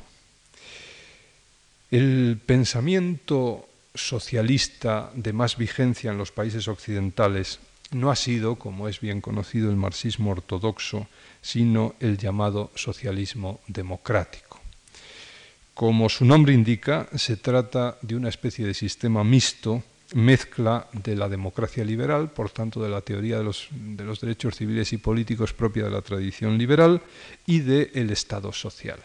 [1.95, 7.61] El pensamiento socialista de más vigencia en los países occidentales
[7.93, 11.07] no ha sido, como es bien conocido, el marxismo ortodoxo,
[11.41, 14.59] sino el llamado socialismo democrático.
[15.73, 19.85] Como su nombre indica, se trata de una especie de sistema mixto,
[20.15, 23.69] mezcla de la democracia liberal, por tanto de la teoría de los,
[24.21, 27.03] derechos civiles y políticos propia de la tradición liberal,
[27.47, 28.99] y del Estado social.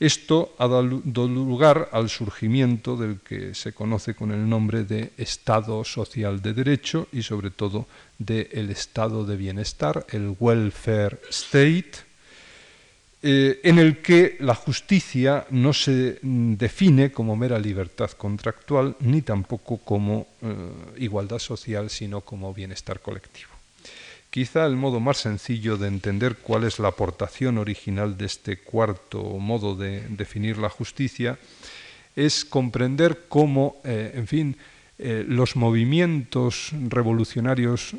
[0.00, 5.84] Esto ha dado lugar al surgimiento del que se conoce con el nombre de Estado
[5.84, 7.86] social de derecho y sobre todo
[8.18, 11.92] del estado de bienestar, el welfare state,
[13.26, 19.78] eh, en el que la justicia no se define como mera libertad contractual ni tampoco
[19.78, 20.54] como eh,
[20.98, 23.53] igualdad social, sino como bienestar colectivo.
[24.34, 29.22] Quizá el modo más sencillo de entender cuál es la aportación original de este cuarto
[29.22, 31.38] modo de definir la justicia
[32.16, 34.56] es comprender cómo, eh, en fin,
[34.98, 37.94] eh, los movimientos revolucionarios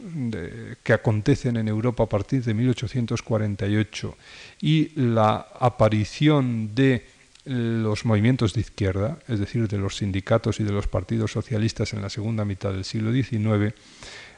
[0.84, 4.18] que acontecen en Europa a partir de 1848
[4.60, 7.06] y la aparición de
[7.46, 12.02] los movimientos de izquierda, es decir, de los sindicatos y de los partidos socialistas en
[12.02, 13.74] la segunda mitad del siglo XIX,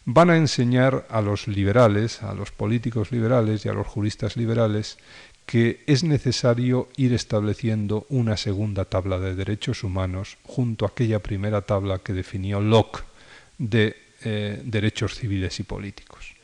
[0.09, 4.97] van a enseñar a los liberales, a los políticos liberales y a los juristas liberales
[5.45, 11.61] que es necesario ir estableciendo una segunda tabla de derechos humanos junto a aquella primera
[11.61, 13.03] tabla que definió Locke
[13.57, 16.35] de eh, derechos civiles y políticos.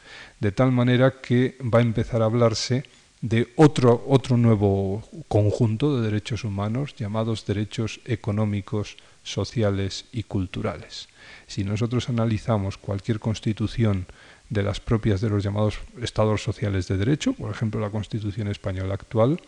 [0.42, 2.84] De tal manera que va a empezar a hablarse
[3.22, 11.08] de otro, otro nuevo conjunto de derechos humanos llamados derechos económicos, sociales y culturales.
[11.54, 14.08] Si nosotros analizamos cualquier constitución
[14.50, 18.96] de las propias de los llamados estados sociales de derecho, por ejemplo la Constitución española
[18.96, 19.40] actual,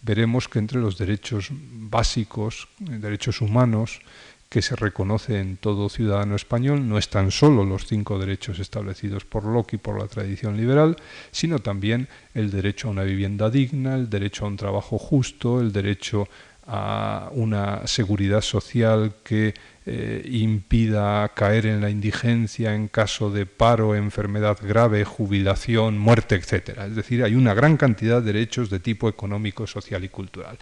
[0.00, 4.00] veremos que entre los derechos básicos, derechos humanos,
[4.48, 9.44] que se reconoce en todo ciudadano español no están solo los cinco derechos establecidos por
[9.44, 10.98] Locke y por la tradición liberal,
[11.32, 15.72] sino también el derecho a una vivienda digna, el derecho a un trabajo justo, el
[15.72, 16.28] derecho
[16.72, 19.54] a una seguridad social que
[19.92, 26.78] eh, impida caer en la indigencia en caso de paro, enfermedad grave, jubilación, muerte, etc.
[26.86, 30.58] Es decir, hay una gran cantidad de derechos de tipo económico, social y cultural.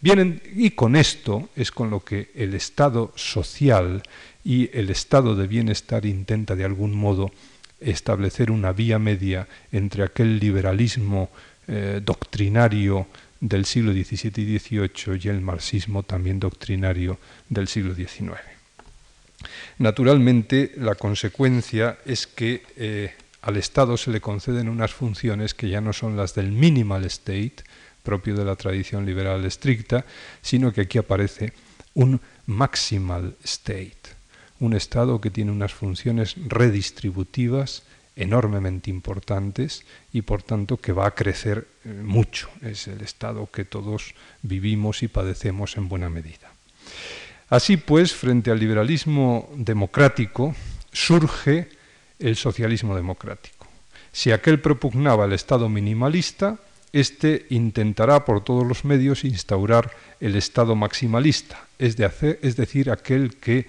[0.00, 4.04] Vienen, y con esto es con lo que el Estado social
[4.44, 7.32] y el Estado de bienestar intenta de algún modo
[7.80, 11.30] establecer una vía media entre aquel liberalismo
[11.66, 13.08] eh, doctrinario
[13.40, 17.18] del siglo XVII y XVIII y el marxismo también doctrinario
[17.48, 18.57] del siglo XIX.
[19.78, 25.80] Naturalmente, la consecuencia es que eh, al Estado se le conceden unas funciones que ya
[25.80, 27.64] no son las del minimal state,
[28.02, 30.04] propio de la tradición liberal estricta,
[30.42, 31.52] sino que aquí aparece
[31.94, 34.16] un maximal state,
[34.60, 37.82] un Estado que tiene unas funciones redistributivas
[38.16, 42.48] enormemente importantes y por tanto que va a crecer eh, mucho.
[42.62, 46.50] Es el Estado que todos vivimos y padecemos en buena medida.
[47.50, 50.54] Así pues, frente al liberalismo democrático,
[50.92, 51.68] surge
[52.18, 53.66] el socialismo democrático.
[54.12, 56.58] Si aquel propugnaba el Estado minimalista,
[56.92, 59.90] éste intentará por todos los medios instaurar
[60.20, 63.66] el Estado maximalista, es, decir, aquel que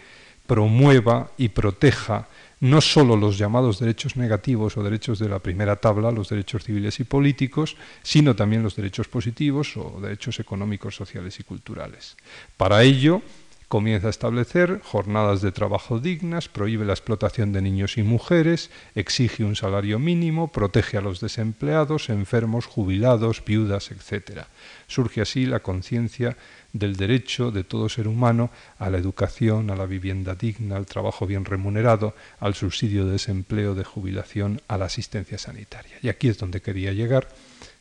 [0.47, 2.27] promueva y proteja
[2.61, 6.99] no sólo los llamados derechos negativos o derechos de la primera tabla, los derechos civiles
[6.99, 12.17] y políticos, sino también los derechos positivos o derechos económicos, sociales y culturales.
[12.57, 13.21] Para ello,
[13.69, 19.43] Comienza a establecer jornadas de trabajo dignas, prohíbe la explotación de niños y mujeres, exige
[19.43, 24.45] un salario mínimo, protege a los desempleados, enfermos, jubilados, viudas, etc.
[24.87, 26.35] Surge así la conciencia
[26.73, 28.49] del derecho de todo ser humano
[28.79, 33.75] a la educación, a la vivienda digna, al trabajo bien remunerado, al subsidio de desempleo,
[33.75, 35.95] de jubilación, a la asistencia sanitaria.
[36.01, 37.27] Y aquí es donde quería llegar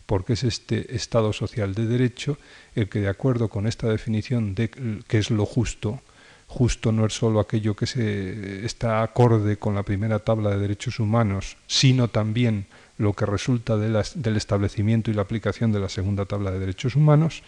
[0.09, 2.39] porque es este Estado social de derecho
[2.75, 4.71] el que, de acuerdo con esta definición de
[5.07, 6.01] qué es lo justo,
[6.47, 10.99] justo no es solo aquello que se está acorde con la primera tabla de derechos
[10.99, 12.65] humanos, sino también
[12.97, 17.43] lo que resulta del establecimiento y la aplicación de la segunda tabla de derechos humanos,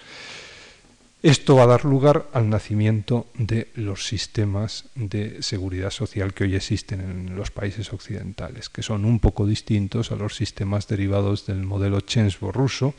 [1.22, 6.54] esto va a dar lugar al nacimiento de los sistemas de seguridad social que hoy
[6.54, 11.62] existen en los países occidentales, que son un poco distintos a los sistemas derivados del
[11.62, 12.94] modelo Chensbo ruso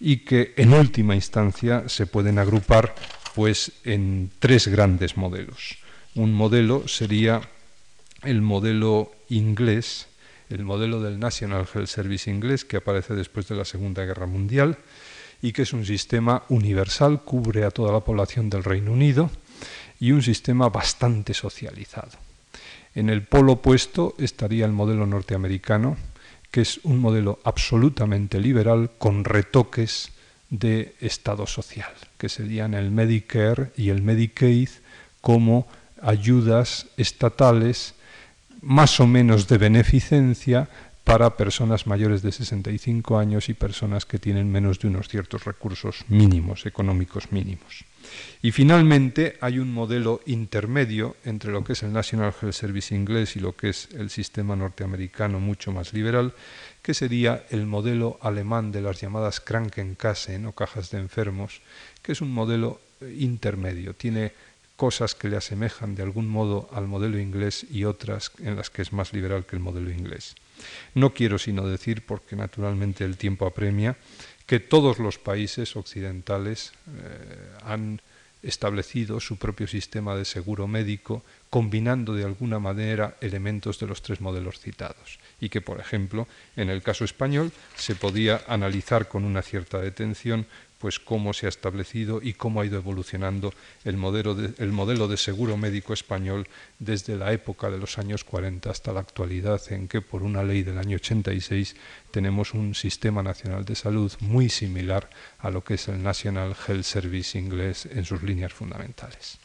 [0.00, 2.94] y que en última instancia se pueden agrupar
[3.36, 5.78] pues en tres grandes modelos.
[6.16, 7.40] Un modelo sería
[8.24, 10.08] el modelo inglés,
[10.48, 14.76] el modelo del National Health Service inglés que aparece después de la Segunda Guerra Mundial,
[15.42, 19.30] y que es un sistema universal, cubre a toda la población del Reino Unido
[19.98, 22.18] y un sistema bastante socializado.
[22.94, 25.96] En el polo opuesto estaría el modelo norteamericano,
[26.50, 30.10] que es un modelo absolutamente liberal con retoques
[30.50, 34.68] de Estado social, que serían el Medicare y el Medicaid
[35.20, 35.68] como
[36.02, 37.94] ayudas estatales
[38.60, 40.68] más o menos de beneficencia
[41.10, 46.04] para personas mayores de 65 años y personas que tienen menos de unos ciertos recursos
[46.06, 47.84] mínimos, económicos mínimos.
[48.42, 53.34] Y finalmente hay un modelo intermedio entre lo que es el National Health Service inglés
[53.34, 56.32] y lo que es el sistema norteamericano mucho más liberal,
[56.80, 61.60] que sería el modelo alemán de las llamadas Krankenkassen o cajas de enfermos,
[62.02, 63.94] que es un modelo eh, intermedio.
[63.94, 64.30] Tiene
[64.76, 68.82] cosas que le asemejan de algún modo al modelo inglés y otras en las que
[68.82, 70.36] es más liberal que el modelo inglés.
[70.94, 73.96] No quiero sino decir, porque naturalmente el tiempo apremia,
[74.46, 78.00] que todos los países occidentales eh, han
[78.42, 84.20] establecido su propio sistema de seguro médico combinando de alguna manera elementos de los tres
[84.20, 85.18] modelos citados.
[85.40, 90.46] Y que, por ejemplo, en el caso español se podía analizar con una cierta detención
[90.80, 93.52] pues cómo se ha establecido y cómo ha ido evolucionando
[93.84, 98.24] el modelo, de, el modelo de seguro médico español desde la época de los años
[98.24, 101.76] 40 hasta la actualidad, en que por una ley del año 86
[102.10, 106.84] tenemos un sistema nacional de salud muy similar a lo que es el National Health
[106.84, 109.38] Service inglés en sus líneas fundamentales.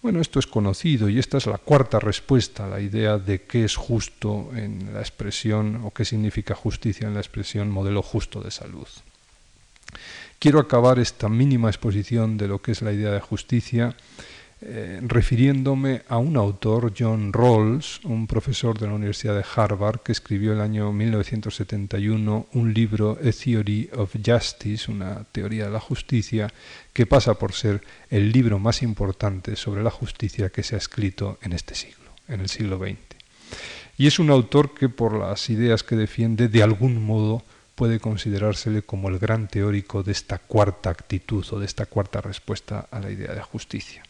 [0.00, 3.64] Bueno, esto es conocido y esta es la cuarta respuesta a la idea de qué
[3.64, 8.50] es justo en la expresión o qué significa justicia en la expresión modelo justo de
[8.50, 8.88] salud.
[10.38, 13.96] Quiero acabar esta mínima exposición de lo que es la idea de justicia
[14.66, 20.12] eh, refiriéndome a un autor, John Rawls, un profesor de la Universidad de Harvard, que
[20.12, 26.50] escribió el año 1971 un libro, A Theory of Justice, una teoría de la justicia,
[26.94, 31.38] que pasa por ser el libro más importante sobre la justicia que se ha escrito
[31.42, 32.96] en este siglo, en el siglo XX.
[33.98, 37.42] Y es un autor que por las ideas que defiende, de algún modo,
[37.74, 42.88] puede considerársele como el gran teórico de esta cuarta actitud o de esta cuarta respuesta
[42.90, 44.02] a la idea de justicia.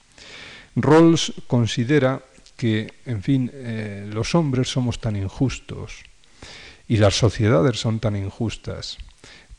[0.77, 2.23] Rawls considera
[2.57, 6.03] que, en fin, eh, los hombres somos tan injustos
[6.89, 8.99] y las sociedades son tan injustas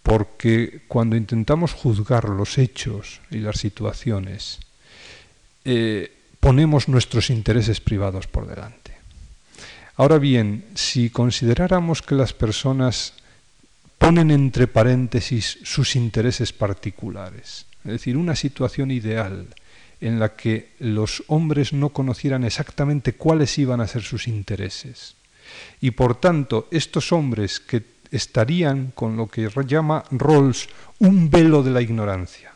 [0.04, 4.60] porque cuando intentamos juzgar los hechos y las situaciones,
[5.64, 8.94] eh, ponemos nuestros intereses privados por delante.
[9.96, 13.14] Ahora bien, si consideráramos que las personas
[13.98, 17.66] ponen entre paréntesis sus intereses particulares.
[17.84, 19.48] Es decir, una situación ideal
[20.02, 25.16] en la que los hombres no conocieran exactamente cuáles iban a ser sus intereses.
[25.82, 30.70] Y por tanto, estos hombres que estarían con lo que llama Rawls
[31.00, 32.54] un velo de la ignorancia,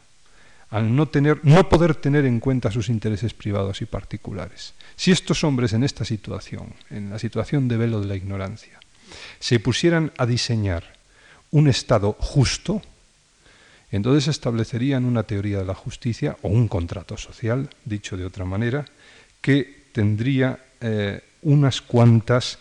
[0.70, 4.74] al no, tener, no poder tener en cuenta sus intereses privados y particulares.
[4.96, 8.80] Si estos hombres en esta situación, en la situación de velo de la ignorancia,
[9.40, 10.99] se pusieran a diseñar
[11.52, 12.82] un Estado justo,
[13.92, 18.86] entonces establecerían una teoría de la justicia o un contrato social, dicho de otra manera,
[19.42, 22.60] que tendría eh, unas cuantas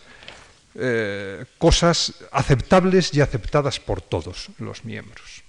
[0.75, 5.43] eh, cosas aceptables y aceptadas por todos los miembros.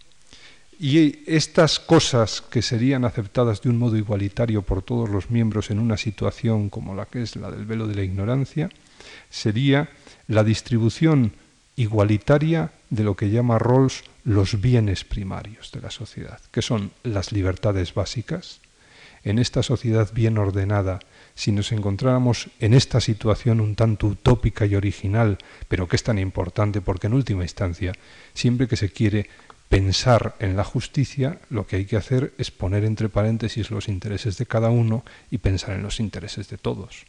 [0.78, 5.78] Y estas cosas que serían aceptadas de un modo igualitario por todos los miembros en
[5.78, 8.70] una situación como la que es la del velo de la ignorancia,
[9.28, 9.90] sería
[10.26, 11.32] la distribución
[11.80, 17.32] igualitaria de lo que llama Rawls los bienes primarios de la sociedad, que son las
[17.32, 18.60] libertades básicas.
[19.24, 21.00] En esta sociedad bien ordenada,
[21.34, 26.18] si nos encontráramos en esta situación un tanto utópica y original, pero que es tan
[26.18, 27.92] importante porque en última instancia,
[28.34, 29.30] siempre que se quiere
[29.70, 34.36] pensar en la justicia, lo que hay que hacer es poner entre paréntesis los intereses
[34.36, 37.06] de cada uno y pensar en los intereses de todos.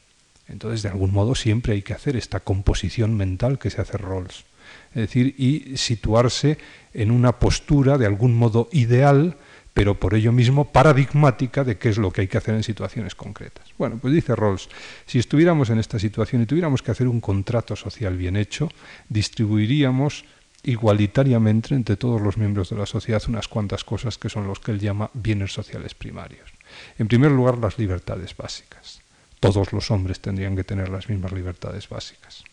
[0.48, 4.46] Entonces, de algún modo, siempre hay que hacer esta composición mental que se hace Rawls
[4.92, 6.58] es decir, y situarse
[6.94, 9.38] en una postura de algún modo ideal,
[9.74, 13.16] pero por ello mismo paradigmática de qué es lo que hay que hacer en situaciones
[13.16, 13.66] concretas.
[13.78, 14.70] Bueno, pues dice Rawls,
[15.06, 18.70] si estuviéramos en esta situación y tuviéramos que hacer un contrato social bien hecho,
[19.08, 20.26] distribuiríamos
[20.64, 24.72] igualitariamente entre todos los miembros de la sociedad unas cuantas cosas que son los que
[24.72, 26.52] él llama bienes sociales primarios.
[26.98, 29.02] En primer lugar, las libertades básicas.
[29.40, 32.44] Todos los hombres tendrían que tener las mismas libertades básicas.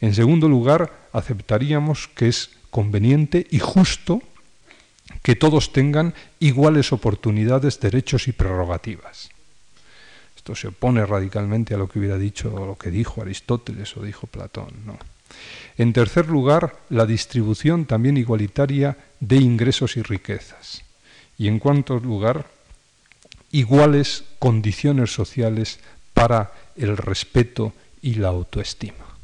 [0.00, 4.22] En segundo lugar, aceptaríamos que es conveniente y justo
[5.22, 9.30] que todos tengan iguales oportunidades, derechos y prerrogativas.
[10.36, 14.02] Esto se opone radicalmente a lo que hubiera dicho o lo que dijo Aristóteles o
[14.02, 14.74] dijo Platón.
[15.78, 20.82] En tercer lugar, la distribución también igualitaria de ingresos y riquezas.
[21.38, 22.46] Y en cuarto lugar,
[23.50, 25.80] iguales condiciones sociales
[26.14, 29.15] para el respeto y la autoestima.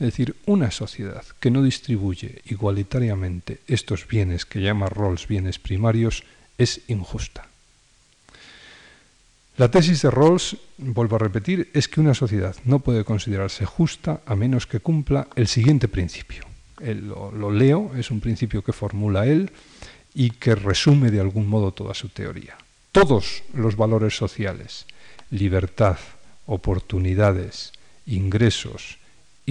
[0.00, 6.24] Es decir, una sociedad que no distribuye igualitariamente estos bienes que llama Rawls bienes primarios
[6.56, 7.48] es injusta.
[9.58, 14.22] La tesis de Rawls, vuelvo a repetir, es que una sociedad no puede considerarse justa
[14.24, 16.46] a menos que cumpla el siguiente principio.
[16.80, 19.52] lo, lo leo, es un principio que formula él
[20.14, 22.56] y que resume de algún modo toda su teoría.
[22.90, 24.86] Todos los valores sociales,
[25.30, 25.98] libertad,
[26.46, 27.72] oportunidades,
[28.06, 28.99] ingresos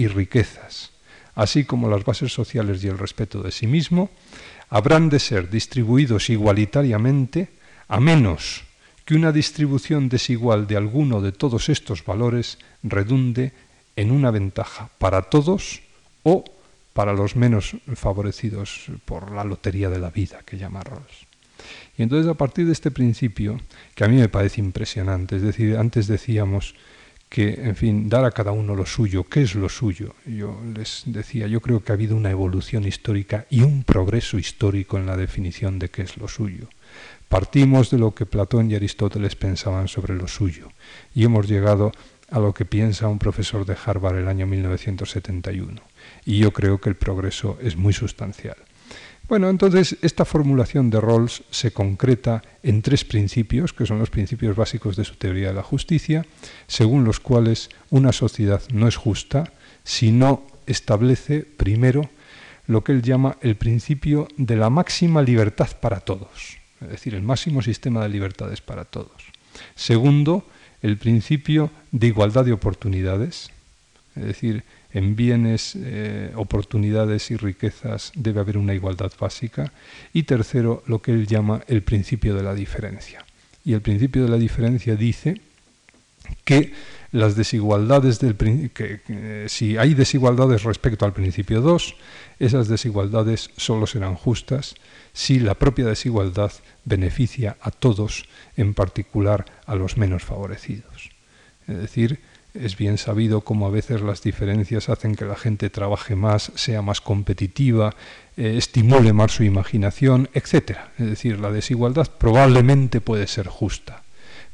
[0.00, 0.92] y riquezas,
[1.34, 4.08] así como las bases sociales y el respeto de sí mismo,
[4.70, 7.50] habrán de ser distribuidos igualitariamente
[7.86, 8.64] a menos
[9.04, 13.52] que una distribución desigual de alguno de todos estos valores redunde
[13.94, 15.82] en una ventaja para todos
[16.22, 16.44] o
[16.94, 21.28] para los menos favorecidos por la lotería de la vida que llama Rawls.
[21.98, 23.60] Y entonces a partir de este principio,
[23.94, 26.74] que a mí me parece impresionante, es decir, antes decíamos
[27.30, 30.16] que, en fin, dar a cada uno lo suyo, ¿qué es lo suyo?
[30.26, 34.98] Yo les decía, yo creo que ha habido una evolución histórica y un progreso histórico
[34.98, 36.68] en la definición de qué es lo suyo.
[37.28, 40.72] Partimos de lo que Platón y Aristóteles pensaban sobre lo suyo
[41.14, 41.92] y hemos llegado
[42.30, 45.80] a lo que piensa un profesor de Harvard el año 1971.
[46.24, 48.56] Y yo creo que el progreso es muy sustancial.
[49.30, 54.56] Bueno, entonces esta formulación de Rawls se concreta en tres principios, que son los principios
[54.56, 56.26] básicos de su teoría de la justicia,
[56.66, 59.52] según los cuales una sociedad no es justa
[59.84, 62.10] si no establece, primero,
[62.66, 67.22] lo que él llama el principio de la máxima libertad para todos es decir, el
[67.22, 69.12] máximo sistema de libertades para todos.
[69.74, 70.46] Segundo,
[70.82, 73.50] el principio de igualdad de oportunidades,
[74.16, 79.72] es decir, en bienes, eh, oportunidades y riquezas debe haber una igualdad básica.
[80.12, 83.24] Y tercero, lo que él llama el principio de la diferencia.
[83.64, 85.40] Y el principio de la diferencia dice
[86.44, 86.72] que
[87.12, 91.96] las desigualdades del que, si hay desigualdades respecto al principio 2,
[92.38, 94.74] esas desigualdades solo serán justas
[95.12, 96.52] si la propia desigualdad
[96.84, 98.26] beneficia a todos,
[98.56, 101.10] en particular a los menos favorecidos.
[101.66, 102.20] Es decir,
[102.54, 106.82] es bien sabido cómo a veces las diferencias hacen que la gente trabaje más, sea
[106.82, 107.94] más competitiva,
[108.36, 110.78] eh, estimule más su imaginación, etc.
[110.98, 114.02] Es decir, la desigualdad probablemente puede ser justa,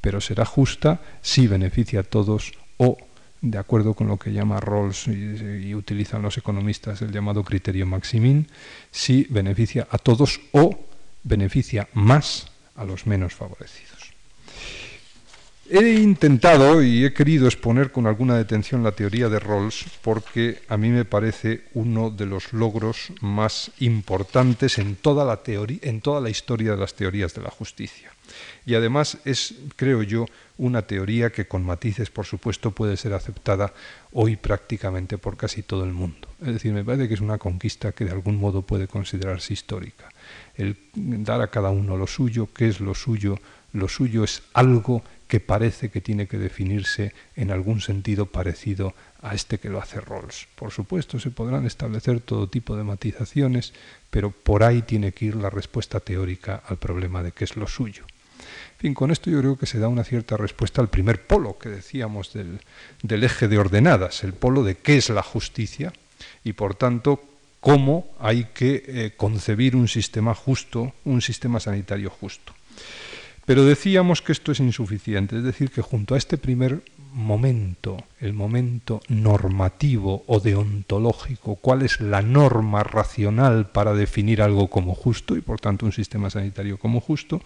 [0.01, 2.99] pero será justa si beneficia a todos o
[3.41, 8.49] de acuerdo con lo que llama Rawls y, utilizan los economistas el llamado criterio Maximin,
[8.91, 10.79] si beneficia a todos o
[11.23, 13.96] beneficia más a los menos favorecidos.
[15.69, 20.77] He intentado y he querido exponer con alguna detención la teoría de Rawls porque a
[20.77, 26.31] mí me parece uno de los logros más importantes en toda la, en toda la
[26.31, 28.13] historia de las teorías de la justicia.
[28.65, 33.73] Y además es, creo yo, una teoría que con matices, por supuesto, puede ser aceptada
[34.13, 36.29] hoy prácticamente por casi todo el mundo.
[36.43, 40.09] Es decir, me parece que es una conquista que de algún modo puede considerarse histórica.
[40.55, 43.39] El dar a cada uno lo suyo, ¿qué es lo suyo?
[43.73, 49.35] Lo suyo es algo que parece que tiene que definirse en algún sentido parecido a
[49.35, 50.47] este que lo hace Rawls.
[50.55, 53.73] Por supuesto, se podrán establecer todo tipo de matizaciones,
[54.11, 57.67] pero por ahí tiene que ir la respuesta teórica al problema de qué es lo
[57.67, 58.05] suyo.
[58.79, 61.71] Fin, con esto yo creo que se da una cierta respuesta al primer polo que
[61.71, 62.61] decíamos del,
[63.23, 65.93] eje de ordenadas, el polo de qué es la justicia
[66.45, 67.25] y por tanto
[67.61, 72.53] cómo hay que eh, concebir un sistema justo, un sistema sanitario justo.
[73.47, 76.83] Pero decíamos que esto es insuficiente, es decir, que junto a este primer
[77.13, 84.95] momento, el momento normativo o deontológico, cuál es la norma racional para definir algo como
[84.95, 87.41] justo y por tanto un sistema sanitario como justo,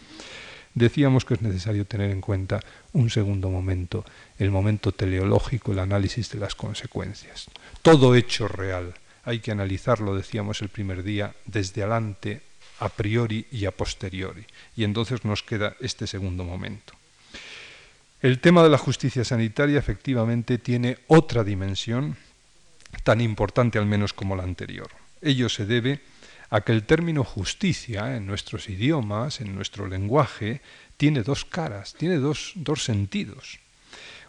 [0.75, 2.61] decíamos que es necesario tener en cuenta
[2.95, 4.05] un segundo momento,
[4.39, 7.49] el momento teleológico, el análisis de las consecuencias.
[7.83, 12.41] Todo hecho real hay que analizarlo, decíamos el primer día, desde adelante,
[12.81, 14.45] a priori y a posteriori.
[14.77, 16.95] Y entonces nos queda este segundo momento.
[18.21, 22.17] El tema de la justicia sanitaria efectivamente tiene otra dimensión,
[23.05, 24.91] tan importante al menos como la anterior.
[25.23, 26.01] Ello se debe
[26.51, 30.61] a que el término justicia en nuestros idiomas, en nuestro lenguaje,
[30.97, 33.61] tiene dos caras, tiene dos, dos sentidos.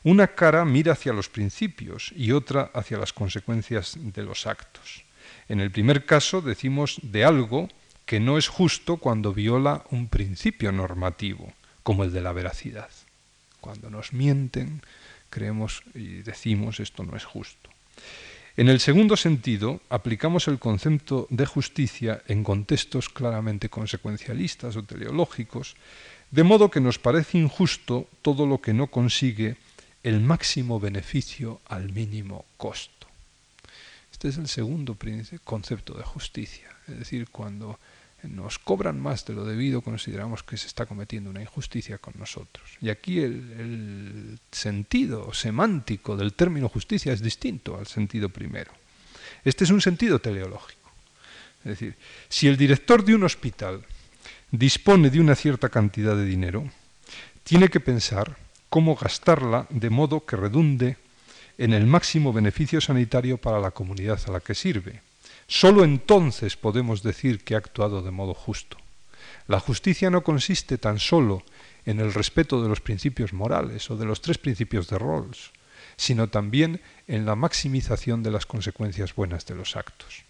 [0.03, 5.03] Una cara mira hacia los principios y otra hacia las consecuencias de los actos.
[5.49, 7.69] En el primer caso decimos de algo
[8.11, 12.89] que no es justo cuando viola un principio normativo, como el de la veracidad.
[13.61, 14.81] Cuando nos mienten,
[15.29, 17.69] creemos y decimos esto no es justo.
[18.57, 25.77] En el segundo sentido, aplicamos el concepto de justicia en contextos claramente consecuencialistas o teleológicos,
[26.31, 29.55] de modo que nos parece injusto todo lo que no consigue
[30.03, 33.07] el máximo beneficio al mínimo costo.
[34.11, 34.97] Este es el segundo
[35.45, 37.79] concepto de justicia, es decir, cuando
[38.23, 42.77] nos cobran más de lo debido, consideramos que se está cometiendo una injusticia con nosotros.
[42.81, 48.71] Y aquí el, sentido semántico del término justicia es distinto al sentido primero.
[49.43, 50.91] Este es un sentido teleológico.
[51.63, 51.95] Es decir,
[52.29, 53.83] si el director de un hospital
[54.51, 56.69] dispone de una cierta cantidad de dinero,
[57.43, 58.37] tiene que pensar
[58.69, 60.97] cómo gastarla de modo que redunde
[61.57, 65.01] en el máximo beneficio sanitario para la comunidad a la que sirve
[65.47, 68.77] Solo entonces podemos decir que ha actuado de modo justo.
[69.47, 71.43] La justicia no consiste tan solo
[71.85, 75.51] en el respeto de los principios morales o de los tres principios de Rawls,
[75.97, 80.23] sino también en la maximización de las consecuencias buenas de los actos.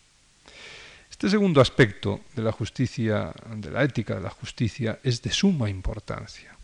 [1.09, 5.69] Este segundo aspecto de la justicia, de la ética de la justicia, es de suma
[5.69, 6.57] importancia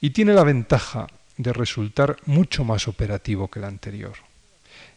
[0.00, 1.06] y tiene la ventaja
[1.36, 4.14] de resultar mucho más operativo que el anterior,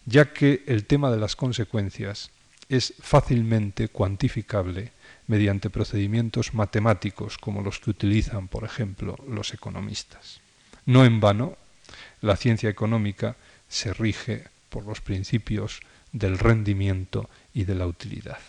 [0.05, 2.29] ya que el tema de las consecuencias
[2.69, 4.91] es fácilmente cuantificable
[5.27, 10.41] mediante procedimientos matemáticos como los que utilizan, por ejemplo, los economistas.
[10.85, 11.57] No en vano,
[12.21, 13.35] la ciencia económica
[13.67, 18.39] se rige por los principios del rendimiento y de la utilidad.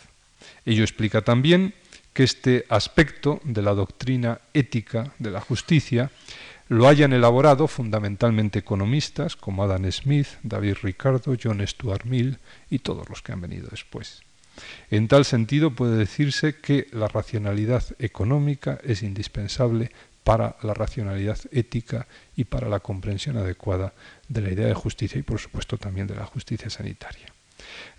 [0.64, 1.74] Ello explica también
[2.12, 6.10] que este aspecto de la doctrina ética de la justicia
[6.68, 12.38] lo hayan elaborado fundamentalmente economistas como Adam Smith, David Ricardo, John Stuart Mill
[12.70, 14.22] y todos los que han venido después.
[14.90, 19.90] En tal sentido puede decirse que la racionalidad económica es indispensable
[20.22, 23.92] para la racionalidad ética y para la comprensión adecuada
[24.28, 27.26] de la idea de justicia y por supuesto también de la justicia sanitaria.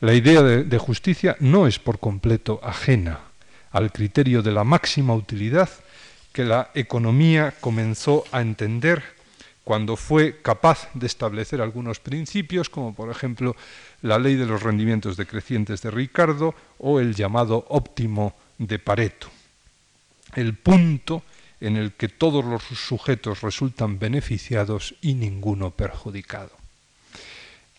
[0.02, 3.20] La idea de, justicia no es por completo ajena
[3.72, 5.70] al criterio de la máxima utilidad
[6.36, 9.02] que la economía comenzó a entender
[9.64, 13.56] cuando fue capaz de establecer algunos principios, como por ejemplo
[14.02, 19.30] la ley de los rendimientos decrecientes de Ricardo o el llamado óptimo de Pareto.
[20.36, 21.24] El punto
[21.62, 26.52] en el que todos los sujetos resultan beneficiados y ninguno perjudicado.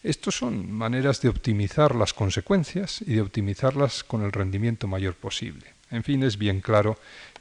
[0.02, 5.76] Estos son maneras de optimizar las consecuencias y de optimizarlas con el rendimiento mayor posible.
[5.90, 6.98] En fin, es bien claro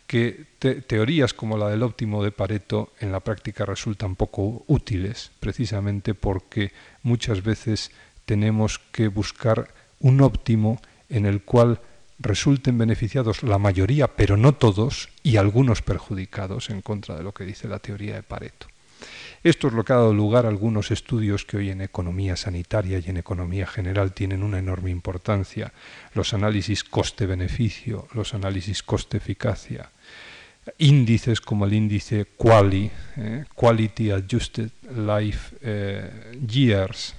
[0.07, 0.45] que
[0.87, 6.71] teorías como la del óptimo de Pareto en la práctica resultan poco útiles, precisamente porque
[7.03, 7.91] muchas veces
[8.25, 10.79] tenemos que buscar un óptimo
[11.09, 11.79] en el cual
[12.19, 17.43] resulten beneficiados la mayoría, pero no todos, y algunos perjudicados en contra de lo que
[17.43, 18.67] dice la teoría de Pareto.
[19.43, 22.97] Esto es lo que ha dado lugar a algunos estudios que hoy en economía sanitaria
[22.97, 25.71] y en economía general tienen una enorme importancia.
[26.15, 29.91] Los análisis coste-beneficio, los análisis coste-eficacia,
[30.79, 37.13] índices como el índice QALY, eh, Quality Adjusted Life eh, Years,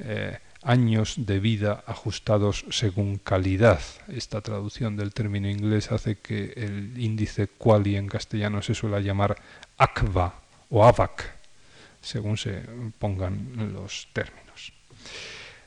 [0.00, 3.80] eh, años de vida ajustados según calidad.
[4.08, 9.36] Esta traducción del término inglés hace que el índice QALY en castellano se suele llamar
[9.78, 10.41] ACVA
[10.72, 11.28] o AVAC,
[12.00, 12.64] según se
[12.98, 14.72] pongan los términos.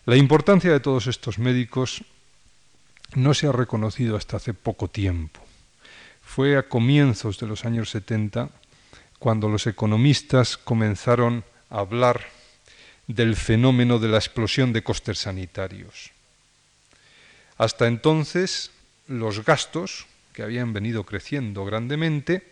[0.06, 2.04] La importancia de todos estos médicos
[3.14, 5.46] no se ha reconocido hasta hace poco tiempo
[6.26, 8.50] fue a comienzos de los años 70
[9.20, 12.26] cuando los economistas comenzaron a hablar
[13.08, 16.12] del fenómeno de la explosión de costes sanitarios.
[17.58, 18.72] Hasta entonces,
[19.08, 22.52] los gastos, que habían venido creciendo grandemente,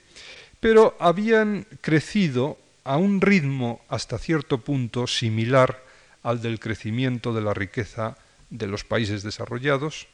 [0.64, 5.84] pero habían crecido a un ritmo hasta cierto punto similar
[6.24, 8.16] al del crecimiento de la riqueza
[8.50, 10.08] de los países desarrollados,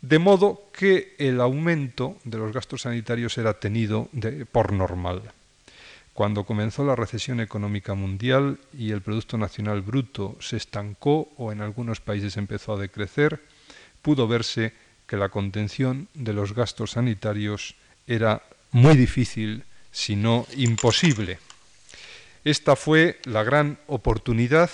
[0.00, 4.08] de modo que el aumento de los gastos sanitarios era tenido
[4.52, 5.32] por normal.
[6.14, 11.60] Cuando comenzó la recesión económica mundial y el Producto Nacional Bruto se estancó o en
[11.60, 13.42] algunos países empezó a decrecer,
[14.00, 14.74] pudo verse
[15.08, 17.74] que la contención de los gastos sanitarios
[18.06, 21.38] era muy difícil, si no imposible.
[22.44, 24.70] Esta fue la gran oportunidad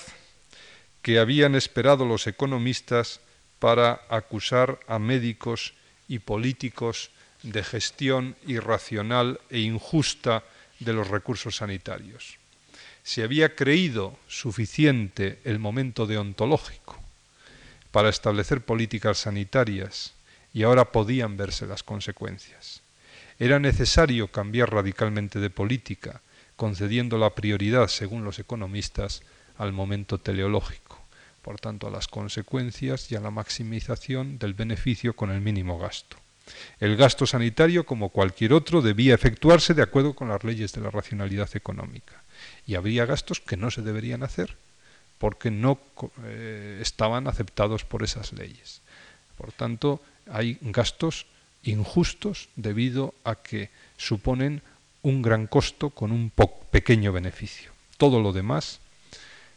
[1.03, 3.21] que habían esperado los economistas
[3.59, 5.75] para acusar a médicos
[6.09, 7.11] y políticos
[7.43, 10.45] de gestión irracional e injusta
[10.81, 12.39] de los recursos sanitarios.
[13.03, 16.99] Se había creído suficiente el momento deontológico
[17.91, 20.15] para establecer políticas sanitarias
[20.53, 22.84] y ahora podían verse las consecuencias.
[23.39, 26.21] Era necesario cambiar radicalmente de política,
[26.57, 29.23] concediendo la prioridad, según los economistas,
[29.59, 31.05] al momento teleológico
[31.45, 36.17] por tanto a las consecuencias y a la maximización del beneficio con el mínimo gasto.
[36.81, 40.91] El gasto sanitario, como cualquier otro, debía efectuarse de acuerdo con las leyes de la
[40.91, 42.23] racionalidad económica.
[42.67, 44.57] y habría gastos que no se deberían hacer
[45.19, 45.79] porque no
[46.25, 48.81] eh, estaban aceptados por esas leyes.
[49.37, 51.27] Por tanto, hay gastos
[51.65, 54.63] injustos debido a que suponen
[55.03, 56.33] un gran costo con un
[56.71, 57.73] pequeño beneficio.
[57.99, 58.81] Todo lo demás,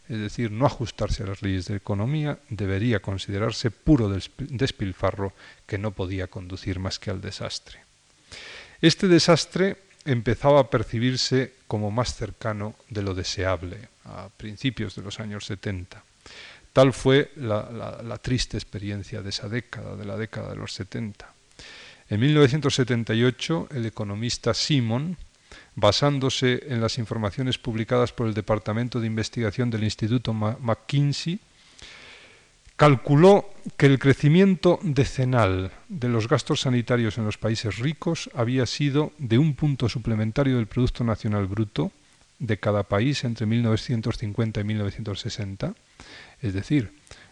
[0.10, 5.34] es decir, no ajustarse a las leyes de economía, debería considerarse puro despilfarro
[5.66, 7.80] que no podía conducir más que al desastre.
[8.82, 15.20] Este desastre empezaba a percibirse como más cercano de lo deseable a principios de los
[15.20, 16.04] años 70.
[16.72, 21.37] Tal fue la, la triste experiencia de esa década, de la década de los 70.
[22.10, 25.18] En 1978, el economista Simon,
[25.76, 31.40] basándose en las informaciones publicadas por el Departamento de Investigación del Instituto McKinsey,
[32.78, 39.12] calculó que el crecimiento decenal de los gastos sanitarios en los países ricos había sido
[39.18, 41.92] de un punto suplementario del Producto Nacional Bruto
[42.40, 45.74] de cada país entre 1950 y 1960,
[46.42, 46.92] es decir,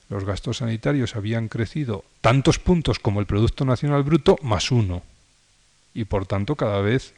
[0.09, 5.03] los gastos sanitarios habían crecido tantos puntos como el Producto Nacional Bruto más uno,
[5.93, 7.13] y por tanto cada vez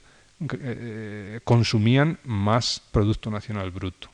[0.59, 4.09] eh, consumían más Producto Nacional Bruto.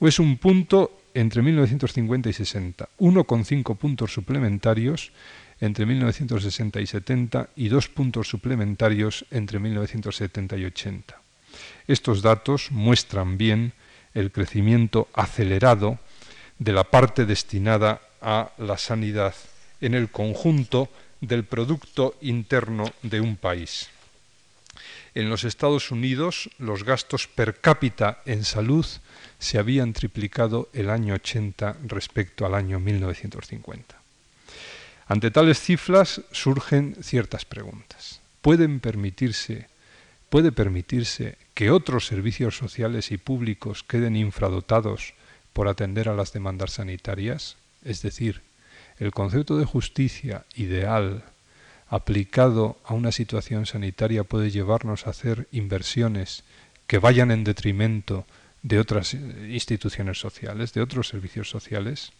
[0.00, 5.12] Es un punto entre 1950 y 60, 1,5 puntos suplementarios
[5.60, 11.20] entre 1960 y 70 y dos puntos suplementarios entre 1970 y 80.
[11.86, 13.72] Estos datos muestran bien
[14.14, 16.00] el crecimiento acelerado
[16.62, 19.34] de la parte destinada a la sanidad
[19.80, 20.88] en el conjunto
[21.20, 23.88] del Producto Interno de un país.
[25.14, 28.86] En los Estados Unidos los gastos per cápita en salud
[29.40, 34.00] se habían triplicado el año 80 respecto al año 1950.
[35.08, 38.20] Ante tales cifras surgen ciertas preguntas.
[38.40, 39.66] ¿Pueden permitirse,
[40.30, 45.14] ¿Puede permitirse que otros servicios sociales y públicos queden infradotados
[45.52, 47.56] por atender a las demandas sanitarias?
[47.84, 48.42] Es decir,
[48.98, 51.24] el concepto de justicia ideal
[51.88, 56.42] aplicado a una situación sanitaria puede llevarnos a hacer inversiones
[56.86, 58.24] que vayan en detrimento
[58.62, 62.12] de otras instituciones sociales, de otros servicios sociales.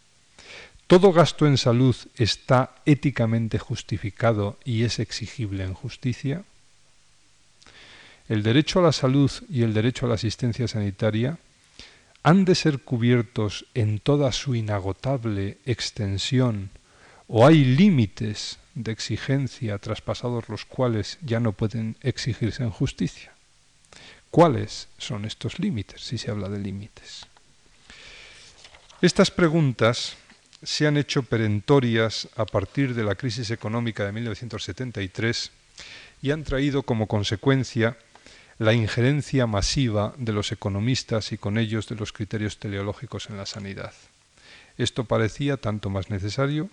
[0.86, 6.44] Todo gasto en salud está éticamente justificado y es exigible en justicia.
[8.28, 11.38] El derecho a la salud y el derecho a la asistencia sanitaria
[12.22, 16.70] han de ser cubiertos en toda su inagotable extensión
[17.26, 23.32] o hay límites de exigencia traspasados los cuales ya no pueden exigirse en justicia.
[24.30, 27.26] ¿Cuáles son estos límites, si se habla de límites?
[29.02, 30.16] Estas preguntas
[30.62, 35.50] se han hecho perentorias a partir de la crisis económica de 1973
[36.22, 37.96] y han traído como consecuencia
[38.62, 43.44] la injerencia masiva de los economistas y con ellos de los criterios teleológicos en la
[43.44, 43.92] sanidad.
[44.78, 46.70] Esto parecía tanto más necesario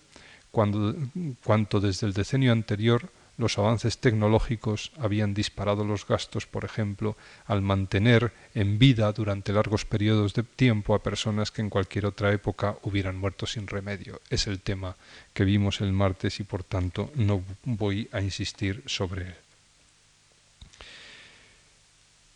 [0.52, 0.96] cuando,
[1.44, 3.10] cuanto desde el decenio anterior
[3.40, 7.18] los avances tecnológicos habían disparado los gastos, por ejemplo,
[7.48, 12.32] al mantener en vida durante largos periodos de tiempo a personas que en cualquier otra
[12.32, 14.22] época hubieran muerto sin remedio.
[14.30, 14.96] Es el tema
[15.34, 19.36] que vimos el martes y por tanto no voy a insistir sobre él.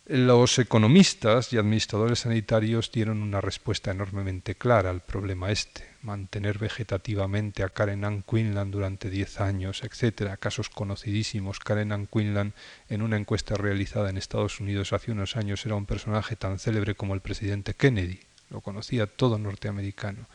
[0.06, 7.62] Los economistas y administradores sanitarios dieron una respuesta enormemente clara al problema este, mantener vegetativamente
[7.62, 10.38] a Karen Ann Quinlan durante diez años, etc.
[10.38, 11.58] Casos conocidísimos.
[11.58, 12.52] Karen Ann Quinlan,
[12.90, 16.94] en una encuesta realizada en Estados Unidos hace unos años, era un personaje tan célebre
[16.94, 18.20] como el presidente Kennedy.
[18.50, 20.26] Lo conocía todo norteamericano.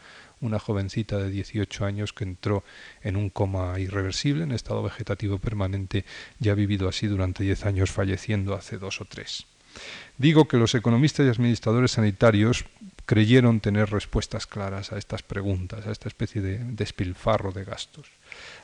[0.41, 2.63] Una jovencita de 18 años que entró
[3.03, 6.05] en un coma irreversible, en estado vegetativo permanente,
[6.39, 9.45] y ha vivido así durante diez años, falleciendo hace dos o tres.
[10.18, 12.66] Digo que los economistas y administradores sanitarios
[13.10, 18.06] creyeron tener respuestas claras a estas preguntas, a esta especie de despilfarro de gastos.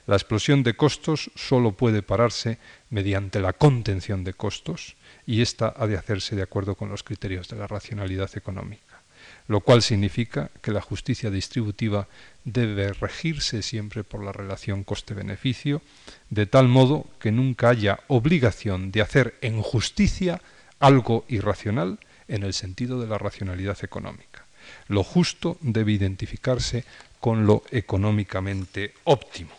[0.05, 2.59] La explosión de costos solo puede pararse
[2.91, 7.47] mediante la contención de costos y esta ha de hacerse de acuerdo con los criterios
[7.49, 9.01] de la racionalidad económica,
[9.47, 12.07] lo cual significa que la justicia distributiva
[12.43, 15.81] debe regirse siempre por la relación coste-beneficio,
[16.29, 20.39] de tal modo que nunca haya obligación de hacer en justicia
[20.85, 24.45] algo irracional en el sentido de la racionalidad económica.
[24.87, 26.85] Lo justo debe identificarse
[27.19, 29.51] con lo económicamente óptimo.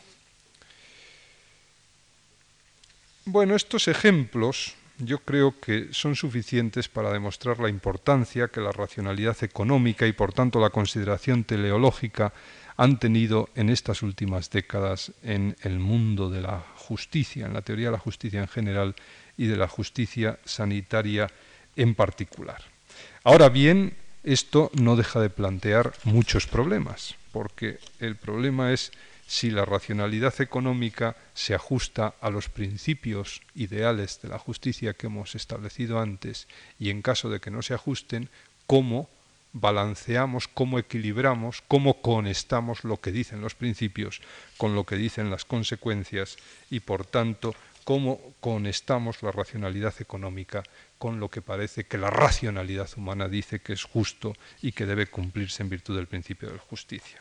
[3.25, 9.37] Bueno, estos ejemplos yo creo que son suficientes para demostrar la importancia que la racionalidad
[9.43, 12.33] económica y por tanto la consideración teleológica
[12.77, 17.87] han tenido en estas últimas décadas en el mundo de la justicia, en la teoría
[17.87, 18.95] de la justicia en general
[19.37, 21.29] y de la justicia sanitaria
[21.77, 22.63] en particular.
[23.25, 28.93] Ahora bien, esto no deja de plantear muchos problemas, porque el problema es
[29.27, 35.35] si la racionalidad económica se ajusta a los principios ideales de la justicia que hemos
[35.35, 36.47] establecido antes
[36.79, 38.29] y en caso de que no se ajusten,
[38.67, 39.09] cómo
[39.61, 44.21] balanceamos, cómo equilibramos, cómo conectamos lo que dicen los principios
[44.57, 46.37] con lo que dicen las consecuencias
[46.71, 47.55] y por tanto
[47.85, 50.63] cómo conectamos la racionalidad económica
[50.99, 55.07] con lo que parece que la racionalidad humana dice que es justo y que debe
[55.07, 57.21] cumplirse en virtud del principio de justicia.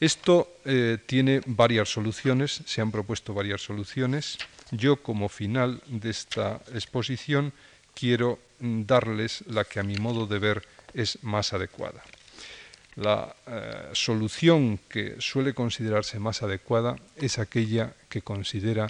[0.00, 4.38] Esto eh, tiene varias soluciones, se han propuesto varias soluciones.
[4.70, 7.52] Yo, como final de esta exposición,
[7.94, 10.62] quiero mm, darles la que a mi modo de ver
[10.94, 12.02] es más adecuada.
[12.96, 18.88] La eh, solución que suele considerarse más adecuada es aquella que considera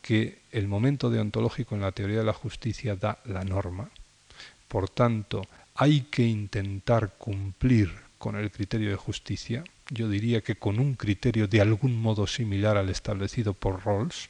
[0.00, 3.90] que el momento deontológico en la teoría de la justicia da la norma.
[4.68, 10.78] Por tanto, hay que intentar cumplir con el criterio de justicia, yo diría que con
[10.78, 14.28] un criterio de algún modo similar al establecido por Rawls,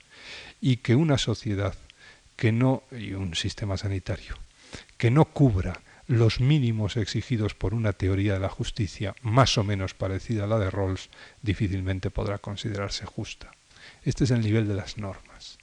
[0.61, 1.75] y que una sociedad
[2.37, 4.37] que no, y un sistema sanitario,
[4.97, 9.95] que no cubra los mínimos exigidos por una teoría de la justicia más o menos
[9.95, 11.09] parecida a la de Rawls,
[11.43, 13.53] difícilmente podrá considerarse justa.
[14.05, 15.59] Este es el nivel de las normas.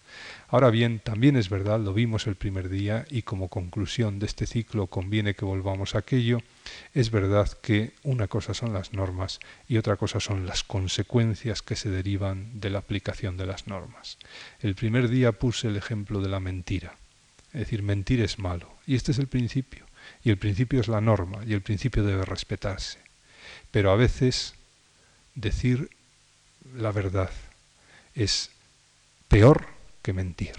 [0.48, 4.48] Ahora bien, también es verdad, lo vimos el primer día y como conclusión de este
[4.48, 6.40] ciclo conviene que volvamos a aquello,
[6.96, 11.76] es verdad que una cosa son las normas y otra cosa son las consecuencias que
[11.76, 14.18] se derivan de la aplicación de las normas.
[14.60, 16.96] El primer día puse el ejemplo de la mentira.
[17.54, 18.72] Es decir, mentir es malo.
[18.86, 19.86] Y este es el principio.
[20.24, 21.44] Y el principio es la norma.
[21.46, 23.00] Y el principio debe respetarse.
[23.72, 24.54] Pero a veces
[25.36, 25.90] decir
[26.76, 27.32] la verdad
[28.16, 28.52] es
[29.28, 29.68] peor
[30.02, 30.54] que mentir.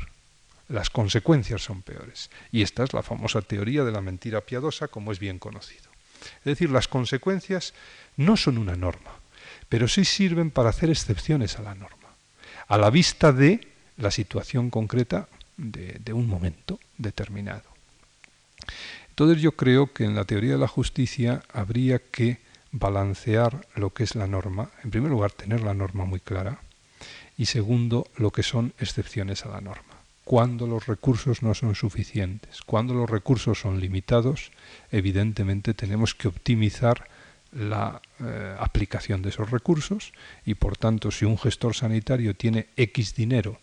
[0.68, 2.30] Las consecuencias son peores.
[2.52, 5.90] Y esta es la famosa teoría de la mentira piadosa, como es bien conocido.
[6.38, 7.74] Es decir, las consecuencias
[8.16, 9.12] no son una norma,
[9.68, 12.14] pero sí sirven para hacer excepciones a la norma,
[12.68, 17.64] a la vista de la situación concreta de, de un momento determinado.
[19.20, 22.38] Entonces yo creo que en la teoría de la justicia habría que
[22.72, 24.70] balancear lo que es la norma.
[24.82, 26.62] En primer lugar, tener la norma muy clara,
[27.36, 29.92] y segundo, lo que son excepciones a la norma.
[30.24, 34.52] Cuando los recursos no son suficientes, cuando los recursos son limitados,
[34.90, 37.06] evidentemente tenemos que optimizar
[37.52, 40.14] la eh, aplicación de esos recursos
[40.46, 43.60] y por tanto si un gestor sanitario tiene X dinero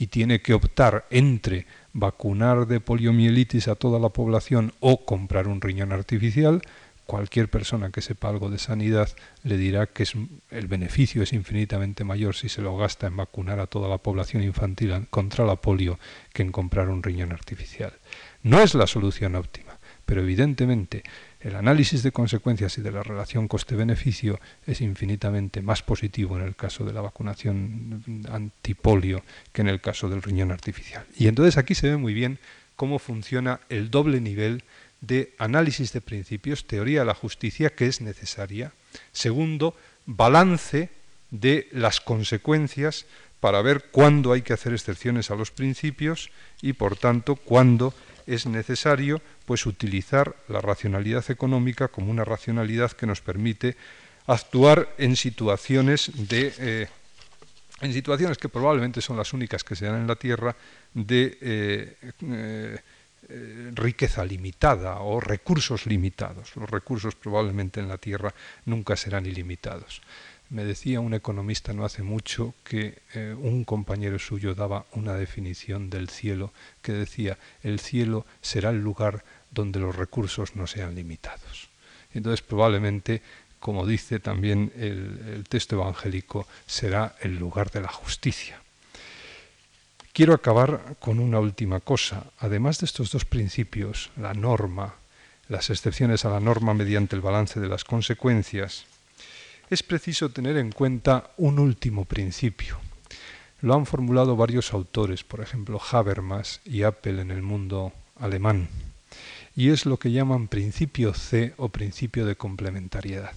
[0.00, 5.60] y tiene que optar entre vacunar de poliomielitis a toda la población o comprar un
[5.60, 6.62] riñón artificial,
[7.04, 9.10] cualquier persona que sepa algo de sanidad
[9.42, 10.14] le dirá que es,
[10.50, 14.42] el beneficio es infinitamente mayor si se lo gasta en vacunar a toda la población
[14.42, 15.98] infantil contra la polio
[16.32, 17.92] que en comprar un riñón artificial.
[18.42, 21.02] No es la solución óptima, pero evidentemente
[21.40, 26.54] el análisis de consecuencias y de la relación coste-beneficio es infinitamente más positivo en el
[26.54, 29.22] caso de la vacunación antipolio
[29.52, 31.06] que en el caso del riñón artificial.
[31.16, 32.38] Y entonces aquí se ve muy bien
[32.76, 34.64] cómo funciona el doble nivel
[35.00, 38.72] de análisis de principios, teoría de la justicia, que es necesaria.
[39.12, 39.74] Segundo,
[40.04, 40.90] balance
[41.30, 43.06] de las consecuencias
[43.40, 46.30] para ver cuándo hay que hacer excepciones a los principios
[46.60, 47.94] y, por tanto, cuándo
[48.34, 53.76] es necesario pues utilizar la racionalidad económica como una racionalidad que nos permite
[54.26, 56.88] actuar en situaciones de eh,
[57.80, 60.54] en situaciones que probablemente son las únicas que se dan en la Tierra
[60.92, 61.96] de eh,
[63.28, 66.54] eh, riqueza limitada o recursos limitados.
[66.56, 68.34] Los recursos probablemente en la Tierra
[68.66, 70.02] nunca serán ilimitados.
[70.50, 75.90] Me decía un economista no hace mucho que eh, un compañero suyo daba una definición
[75.90, 81.68] del cielo que decía el cielo será el lugar donde los recursos no sean limitados.
[82.12, 83.22] Entonces probablemente,
[83.60, 88.60] como dice también el texto evangélico, será el lugar de la justicia.
[90.12, 92.24] Quiero acabar con una última cosa.
[92.38, 94.96] Además de estos dos principios, la norma,
[95.48, 98.86] las excepciones a la norma mediante el balance de las consecuencias,
[99.70, 102.78] es preciso tener en cuenta un último principio.
[103.62, 108.68] Lo han formulado varios autores, por ejemplo Habermas y Apple en el mundo alemán,
[109.54, 113.32] y es lo que llaman principio C o principio de complementariedad.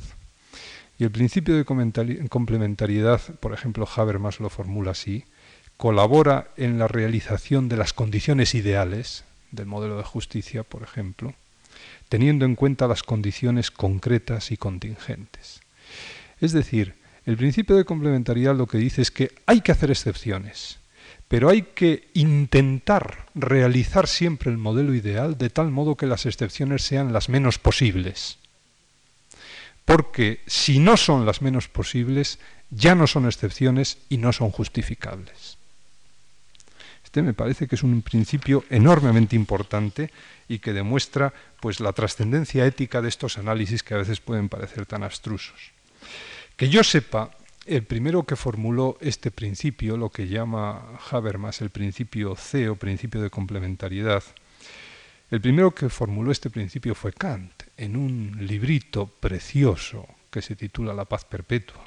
[0.97, 5.25] Y el principio de complementariedad, por ejemplo, Habermas lo formula así,
[5.77, 11.33] colabora en la realización de las condiciones ideales del modelo de justicia, por ejemplo,
[12.09, 15.62] teniendo en cuenta las condiciones concretas y contingentes.
[16.43, 20.77] Es decir, el principio de complementariedad lo que dice es que hay que hacer excepciones,
[21.29, 26.81] pero hay que intentar realizar siempre el modelo ideal de tal modo que las excepciones
[26.81, 28.39] sean las menos posibles.
[29.85, 32.39] Porque si no son las menos posibles,
[32.71, 35.57] ya no son excepciones y no son justificables.
[37.05, 40.11] Este me parece que es un principio enormemente importante
[40.49, 44.85] y que demuestra pues la trascendencia ética de estos análisis que a veces pueden parecer
[44.85, 45.71] tan abstrusos.
[46.55, 47.31] Que yo sepa,
[47.65, 53.21] el primero que formuló este principio, lo que llama Habermas el principio C o principio
[53.21, 54.23] de complementariedad,
[55.31, 60.93] el primero que formuló este principio fue Kant, en un librito precioso que se titula
[60.93, 61.83] La paz perpetua,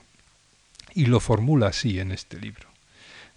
[0.94, 2.68] y lo formula así en este libro.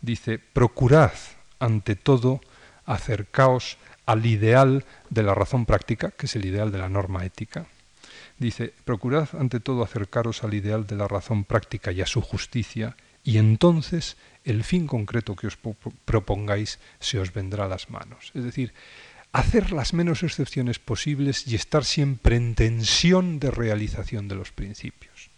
[0.01, 1.13] Dice, procurad,
[1.59, 2.41] ante todo,
[2.85, 3.77] acercaos
[4.07, 7.67] al ideal de la razón práctica, que es el ideal de la norma ética,
[8.39, 12.95] Dice, procurad ante todo acercaros al ideal de la razón práctica y a su justicia,
[13.23, 14.15] y entonces
[14.45, 15.57] el fin concreto que os
[16.05, 18.31] propongáis se os vendrá a las manos.
[18.33, 18.73] Es decir,
[19.33, 25.29] hacer las menos excepciones posibles y estar siempre en tensión de realización de los principios.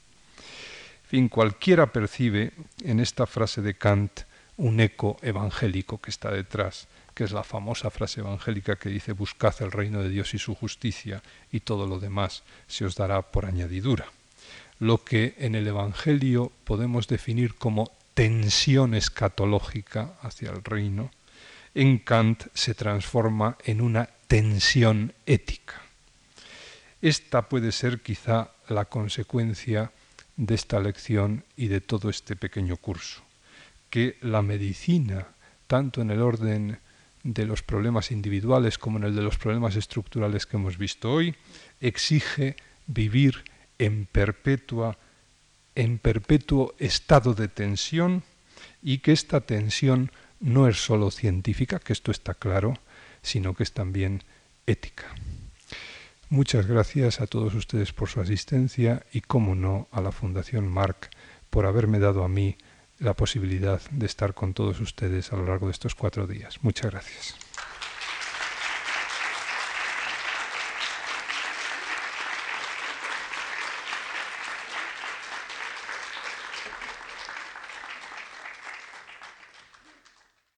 [1.03, 2.53] En fin, cualquiera percibe
[2.85, 4.21] en esta frase de Kant
[4.57, 9.55] un eco evangélico que está detrás que es la famosa frase evangélica que dice buscad
[9.61, 13.45] el reino de Dios y su justicia y todo lo demás se os dará por
[13.45, 14.05] añadidura.
[14.79, 21.11] Lo que en el Evangelio podemos definir como tensión escatológica hacia el reino,
[21.75, 25.81] en Kant se transforma en una tensión ética.
[27.01, 29.91] Esta puede ser quizá la consecuencia
[30.35, 33.21] de esta lección y de todo este pequeño curso,
[33.89, 35.27] que la medicina,
[35.67, 36.79] tanto en el orden
[37.23, 41.35] de los problemas individuales como en el de los problemas estructurales que hemos visto hoy,
[41.79, 42.55] exige
[42.87, 43.43] vivir
[43.77, 44.97] en perpetua
[45.75, 48.23] en perpetuo estado de tensión
[48.81, 52.77] y que esta tensión no es sólo científica, que esto está claro,
[53.21, 54.23] sino que es también
[54.65, 55.05] ética.
[56.29, 61.09] Muchas gracias a todos ustedes por su asistencia y, como no, a la Fundación Marc
[61.49, 62.55] por haberme dado a mí
[63.01, 66.59] la posibilidad de estar con todos ustedes a lo largo de estos cuatro días.
[66.61, 67.35] Muchas gracias.